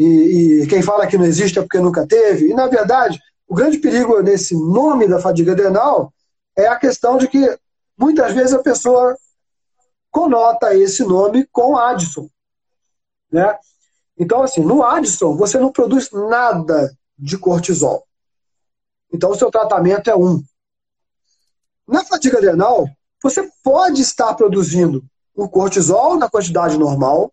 [0.00, 2.48] E, e, quem fala que não existe é porque nunca teve.
[2.48, 6.10] E, na verdade, o grande perigo nesse nome da fadiga adrenal
[6.56, 7.58] é a questão de que
[7.98, 9.14] muitas vezes a pessoa
[10.10, 12.30] conota esse nome com Addison.
[13.30, 13.54] Né?
[14.18, 18.02] Então, assim, no Addison, você não produz nada de cortisol.
[19.12, 20.42] Então, o seu tratamento é um.
[21.86, 22.88] Na fadiga adrenal,
[23.22, 27.30] você pode estar produzindo o cortisol na quantidade normal,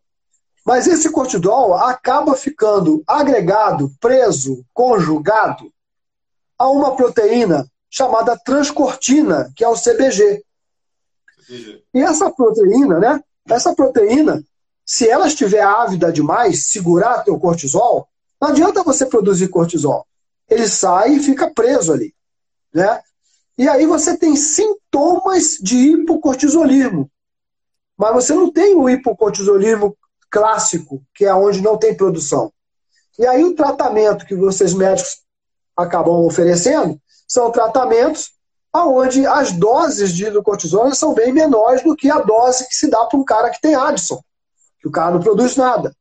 [0.68, 5.72] mas esse cortisol acaba ficando agregado, preso, conjugado
[6.60, 10.44] a uma proteína chamada transcortina, que é o CBG.
[11.94, 13.24] E essa proteína, né?
[13.48, 14.44] Essa proteína,
[14.86, 18.06] se ela estiver ávida demais, segurar teu cortisol,
[18.42, 20.06] não adianta você produzir cortisol.
[20.50, 22.14] Ele sai e fica preso ali,
[22.74, 23.00] né?
[23.58, 27.10] E aí você tem sintomas de hipocortisolismo.
[27.98, 29.96] Mas você não tem o hipocortisolismo
[30.30, 32.52] clássico, que é onde não tem produção.
[33.18, 35.22] E aí o tratamento que vocês médicos
[35.76, 38.32] acabam oferecendo são tratamentos
[38.74, 43.06] onde as doses de hidrocortisona são bem menores do que a dose que se dá
[43.06, 44.22] para um cara que tem Addison,
[44.80, 45.96] que o cara não produz nada.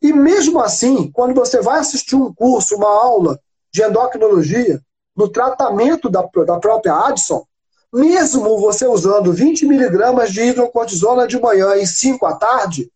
[0.00, 3.38] E mesmo assim, quando você vai assistir um curso, uma aula
[3.72, 4.80] de endocrinologia,
[5.16, 7.44] no tratamento da, da própria Addison,
[7.92, 12.88] mesmo você usando 20 miligramas de hidrocortisona de manhã e 5 à tarde,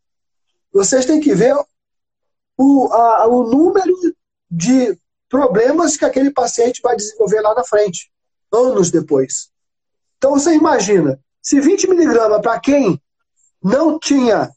[0.72, 1.54] vocês têm que ver
[2.56, 3.94] o, a, o número
[4.50, 4.96] de
[5.28, 8.10] problemas que aquele paciente vai desenvolver lá na frente
[8.52, 9.50] anos depois.
[10.18, 13.00] Então você imagina, se 20 miligramas para quem
[13.62, 14.50] não tinha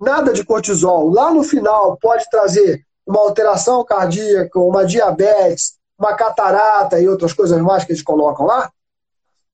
[0.00, 7.00] nada de cortisol, lá no final pode trazer uma alteração cardíaca, uma diabetes, uma catarata
[7.00, 8.70] e outras coisas mais que eles colocam lá,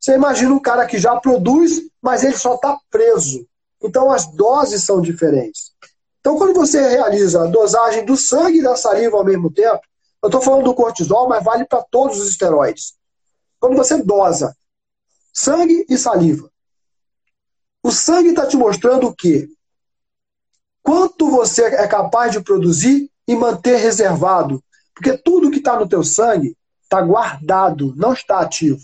[0.01, 3.47] você imagina um cara que já produz, mas ele só está preso.
[3.83, 5.73] Então as doses são diferentes.
[6.25, 9.83] Então quando você realiza a dosagem do sangue e da saliva ao mesmo tempo,
[10.23, 12.95] eu estou falando do cortisol, mas vale para todos os esteroides.
[13.61, 14.57] Quando você dosa
[15.31, 16.51] sangue e saliva,
[17.83, 19.49] o sangue está te mostrando o quê?
[20.83, 24.63] Quanto você é capaz de produzir e manter reservado.
[24.95, 28.81] Porque tudo que está no teu sangue está guardado, não está ativo.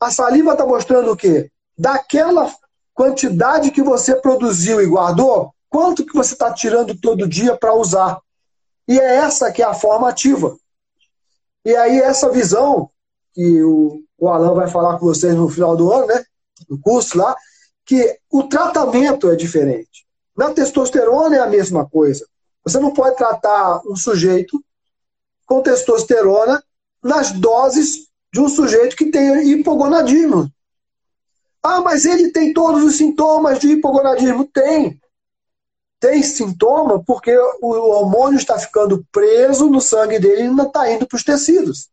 [0.00, 1.50] A saliva está mostrando o quê?
[1.78, 2.52] Daquela
[2.94, 8.20] quantidade que você produziu e guardou, quanto que você está tirando todo dia para usar.
[8.86, 10.54] E é essa que é a forma ativa.
[11.64, 12.90] E aí essa visão
[13.32, 16.22] que o, o Alan vai falar com vocês no final do ano, né?
[16.68, 17.34] No curso lá,
[17.86, 20.06] que o tratamento é diferente.
[20.36, 22.26] Na testosterona é a mesma coisa.
[22.62, 24.62] Você não pode tratar um sujeito
[25.46, 26.62] com testosterona
[27.02, 30.52] nas doses de um sujeito que tem hipogonadismo.
[31.62, 34.44] Ah, mas ele tem todos os sintomas de hipogonadismo?
[34.44, 35.00] Tem.
[36.02, 41.06] Tem sintoma porque o hormônio está ficando preso no sangue dele e não está indo
[41.06, 41.88] para os tecidos.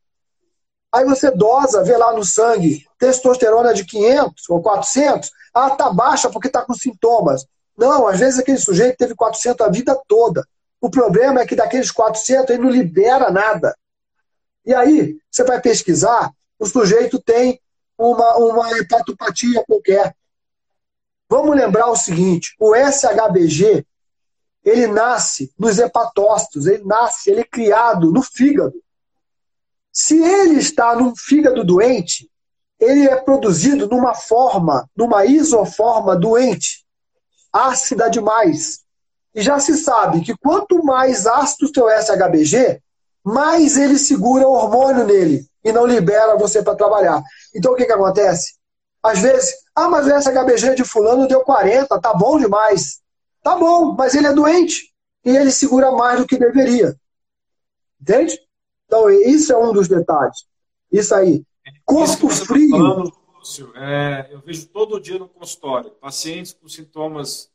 [0.91, 6.27] Aí você dosa, vê lá no sangue, testosterona de 500 ou 400, ah, tá baixa
[6.27, 7.45] porque tá com sintomas.
[7.77, 10.43] Não, às vezes aquele sujeito teve 400 a vida toda.
[10.81, 13.77] O problema é que daqueles 400 ele não libera nada.
[14.65, 17.61] E aí, você vai pesquisar, o sujeito tem
[17.95, 20.15] uma, uma hepatopatia qualquer.
[21.29, 23.85] Vamos lembrar o seguinte: o SHBG
[24.63, 28.73] ele nasce nos hepatócitos, ele nasce, ele é criado no fígado.
[29.91, 32.29] Se ele está num fígado doente,
[32.79, 36.85] ele é produzido numa forma, numa isoforma doente,
[37.51, 38.79] ácida demais.
[39.33, 42.81] E já se sabe que quanto mais ácido o seu SHBG,
[43.23, 47.21] mais ele segura o hormônio nele e não libera você para trabalhar.
[47.53, 48.53] Então o que, que acontece?
[49.03, 52.99] Às vezes, ah, mas o SHBG de fulano deu 40, tá bom demais.
[53.41, 56.95] Tá bom, mas ele é doente e ele segura mais do que deveria.
[58.01, 58.39] Entende?
[58.85, 60.45] Então, isso é um dos detalhes.
[60.91, 61.43] Isso aí.
[61.85, 62.69] Corpo isso tá frio.
[62.71, 67.49] Falando, Lúcio, é, eu vejo todo dia no consultório pacientes com sintomas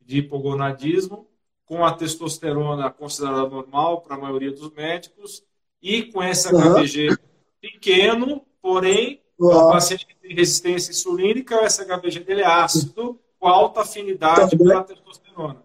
[0.00, 1.28] de hipogonadismo,
[1.66, 5.44] com a testosterona considerada normal para a maioria dos médicos,
[5.80, 7.16] e com esse HBG uhum.
[7.60, 9.48] pequeno, porém, uhum.
[9.48, 14.76] o paciente que tem resistência insulínica, esse HBG dele é ácido, com alta afinidade Também.
[14.76, 15.62] a testosterona.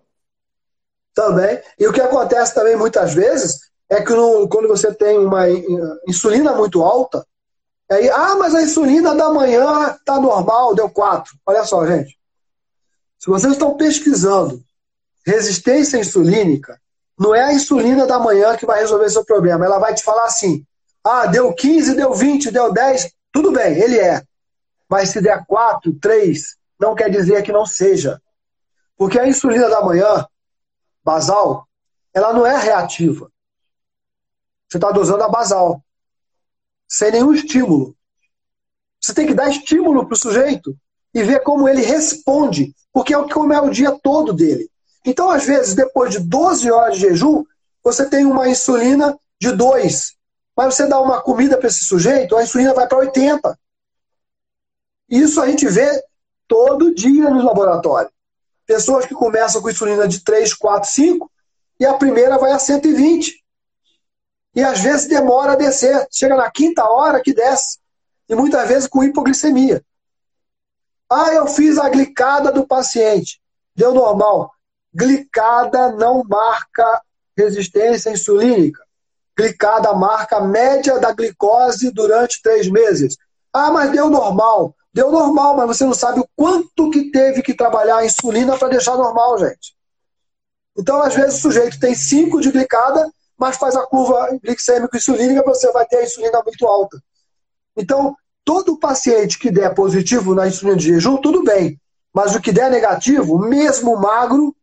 [1.14, 1.62] Também.
[1.78, 5.48] E o que acontece também muitas vezes é que no, quando você tem uma
[6.08, 7.26] insulina muito alta,
[7.92, 11.34] aí, ah, mas a insulina da manhã está normal, deu 4.
[11.46, 12.18] Olha só, gente.
[13.20, 14.64] Se vocês estão pesquisando
[15.26, 16.80] resistência insulínica,
[17.18, 19.66] não é a insulina da manhã que vai resolver seu problema.
[19.66, 20.66] Ela vai te falar assim:
[21.04, 24.22] ah, deu 15, deu 20, deu 10, tudo bem, ele é.
[24.90, 28.22] Mas se der 4, 3, não quer dizer que não seja.
[28.98, 30.28] Porque a insulina da manhã,
[31.04, 31.68] basal,
[32.14, 33.32] ela não é reativa.
[34.68, 35.84] Você está dosando a basal,
[36.88, 37.96] sem nenhum estímulo.
[39.00, 40.76] Você tem que dar estímulo para o sujeito
[41.14, 44.70] e ver como ele responde, porque é o que come o dia todo dele.
[45.06, 47.44] Então, às vezes, depois de 12 horas de jejum,
[47.84, 50.16] você tem uma insulina de 2.
[50.58, 53.60] Mas você dá uma comida para esse sujeito, a insulina vai para 80.
[55.08, 56.04] Isso a gente vê
[56.48, 58.10] todo dia no laboratório.
[58.66, 61.32] Pessoas que começam com insulina de 3, 4, 5
[61.80, 63.44] e a primeira vai a 120.
[64.56, 66.08] E às vezes demora a descer.
[66.12, 67.80] Chega na quinta hora que desce.
[68.28, 69.84] E muitas vezes com hipoglicemia.
[71.10, 73.40] Ah, eu fiz a glicada do paciente.
[73.76, 74.52] Deu normal.
[74.94, 77.02] Glicada não marca
[77.38, 78.82] resistência insulínica.
[79.38, 83.18] Glicada marca a média da glicose durante três meses.
[83.52, 84.74] Ah, mas deu normal.
[84.96, 88.70] Deu normal, mas você não sabe o quanto que teve que trabalhar a insulina para
[88.70, 89.76] deixar normal, gente.
[90.78, 95.70] Então, às vezes, o sujeito tem 5 de glicada, mas faz a curva glicêmico-insulínica, você
[95.74, 96.98] vai ter a insulina muito alta.
[97.76, 98.16] Então,
[98.46, 101.78] todo paciente que der positivo na insulina de jejum, tudo bem.
[102.14, 104.56] Mas o que der negativo, mesmo magro,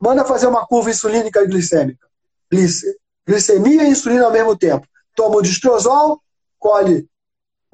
[0.00, 2.08] manda fazer uma curva insulínica e glicêmica.
[3.26, 4.86] Glicemia e insulina ao mesmo tempo.
[5.14, 6.22] Toma o distrozol,
[6.58, 7.06] colhe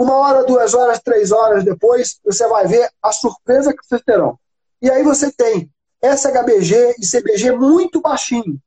[0.01, 4.40] uma hora, duas horas, três horas depois, você vai ver a surpresa que vocês terão.
[4.80, 5.70] E aí você tem
[6.03, 8.59] SHBG e CBG muito baixinho.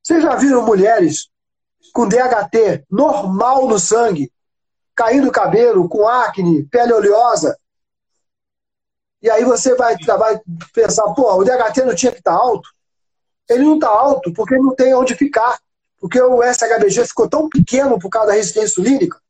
[0.00, 1.28] Vocês já viram mulheres
[1.92, 4.32] com DHT normal no sangue,
[4.94, 7.58] caindo o cabelo, com acne, pele oleosa?
[9.20, 10.40] E aí você vai, vai
[10.72, 12.68] pensar, pô, o DHT não tinha que estar tá alto?
[13.50, 15.58] Ele não está alto porque não tem onde ficar.
[15.98, 19.21] Porque o SHBG ficou tão pequeno por causa da resistência insulínica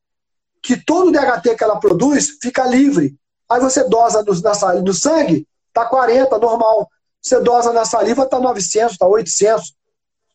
[0.62, 3.16] que todo o DHT que ela produz fica livre.
[3.48, 6.88] Aí você dosa no, na, no sangue, tá 40, normal.
[7.20, 9.74] Você dosa na saliva, tá 900, tá 800.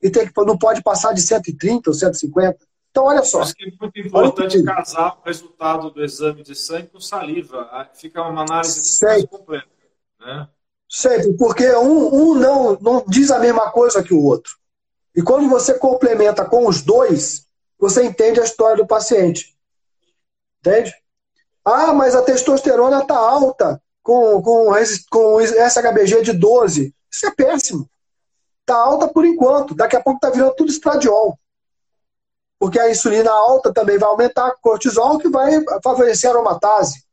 [0.02, 2.58] E tem que, não pode passar de 130 ou 150.
[2.92, 3.42] Então, olha só.
[3.42, 7.90] Acho que é muito importante casar o resultado do exame de sangue com saliva.
[7.94, 9.68] Fica uma análise mais completa.
[10.20, 10.48] Né?
[10.90, 14.54] Sempre, porque um, um não, não diz a mesma coisa que o outro.
[15.16, 17.48] E quando você complementa com os dois,
[17.80, 19.57] você entende a história do paciente.
[20.60, 20.94] Entende?
[21.64, 24.72] Ah, mas a testosterona está alta com, com,
[25.10, 26.96] com SHBG de 12.
[27.12, 27.90] Isso é péssimo.
[28.62, 29.76] Está alta por enquanto.
[29.76, 31.38] Daqui a pouco está virando tudo estradiol.
[32.60, 37.04] Porque a insulina alta também vai aumentar cortisol, que vai favorecer a aromatase.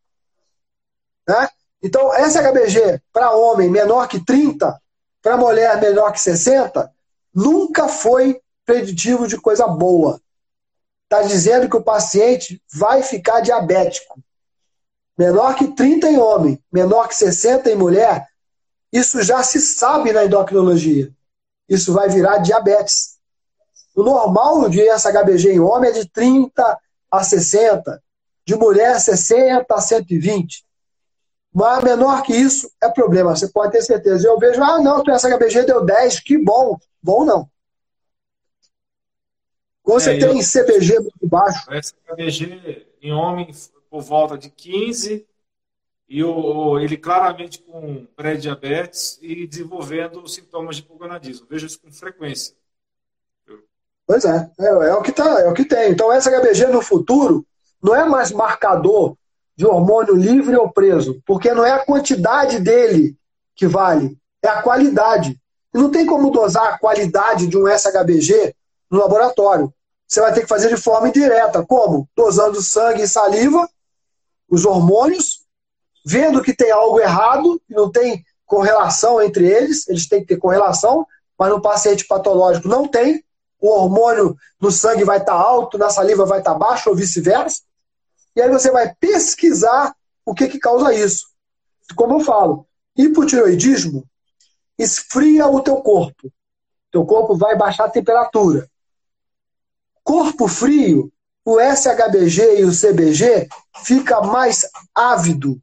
[1.29, 1.49] Né?
[1.83, 4.81] Então, SHBG para homem menor que 30,
[5.21, 6.91] para mulher menor que 60,
[7.35, 10.21] nunca foi preditivo de coisa boa
[11.15, 14.21] está dizendo que o paciente vai ficar diabético.
[15.17, 18.27] Menor que 30 em homem, menor que 60 em mulher,
[18.93, 21.13] isso já se sabe na endocrinologia.
[21.69, 23.15] Isso vai virar diabetes.
[23.95, 26.79] O normal de SHBG em homem é de 30
[27.11, 28.03] a 60,
[28.45, 30.65] de mulher 60 a 120.
[31.53, 34.27] Mas menor que isso é problema, você pode ter certeza.
[34.27, 36.77] Eu vejo, ah, não, essa HBG deu 10, que bom.
[37.01, 37.49] Bom não.
[39.85, 40.43] Quando você é, tem eu...
[40.43, 41.71] CBG muito baixo.
[41.71, 43.55] Essa HBG em homem
[43.91, 45.27] por volta de 15
[46.09, 51.47] e o, ele claramente com pré-diabetes e desenvolvendo sintomas de pulgonadismo.
[51.49, 52.55] Vejo isso com frequência.
[54.07, 55.91] Pois é, é, é, o que tá, é o que tem.
[55.91, 57.47] Então essa HBG no futuro
[57.83, 59.17] não é mais marcador
[59.55, 63.17] de hormônio livre ou preso, porque não é a quantidade dele
[63.55, 65.39] que vale, é a qualidade.
[65.75, 68.55] E não tem como dosar a qualidade de um SHBG
[68.95, 69.75] no laboratório.
[70.07, 71.65] Você vai ter que fazer de forma indireta.
[71.67, 72.09] Como?
[72.17, 73.69] Dosando sangue e saliva,
[74.49, 75.45] os hormônios,
[76.07, 81.07] vendo que tem algo errado, não tem correlação entre eles, eles têm que ter correlação,
[81.37, 83.25] mas no paciente patológico não tem.
[83.61, 87.63] O hormônio no sangue vai estar alto, na saliva vai estar baixo, ou vice-versa.
[88.37, 91.27] E aí você vai pesquisar o que, que causa isso.
[91.97, 92.67] Como eu falo,
[92.97, 94.05] hipotiroidismo
[94.79, 96.31] esfria o teu corpo.
[96.93, 98.69] Teu corpo vai baixar a temperatura.
[100.05, 101.11] Corpo frio,
[101.45, 103.49] o SHBG e o CBG
[103.83, 105.61] fica mais ávido.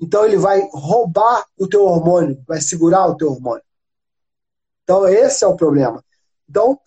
[0.00, 3.62] Então ele vai roubar o teu hormônio, vai segurar o teu hormônio.
[4.82, 6.04] Então esse é o problema.
[6.48, 6.78] Então,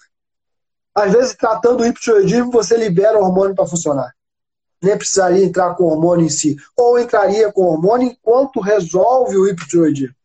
[0.93, 4.17] às vezes tratando o hipotiroidismo, você libera o hormônio para funcionar
[4.81, 6.55] nem precisaria entrar com o hormônio em si.
[6.75, 10.15] Ou entraria com o hormônio enquanto resolve o hipotiroidismo.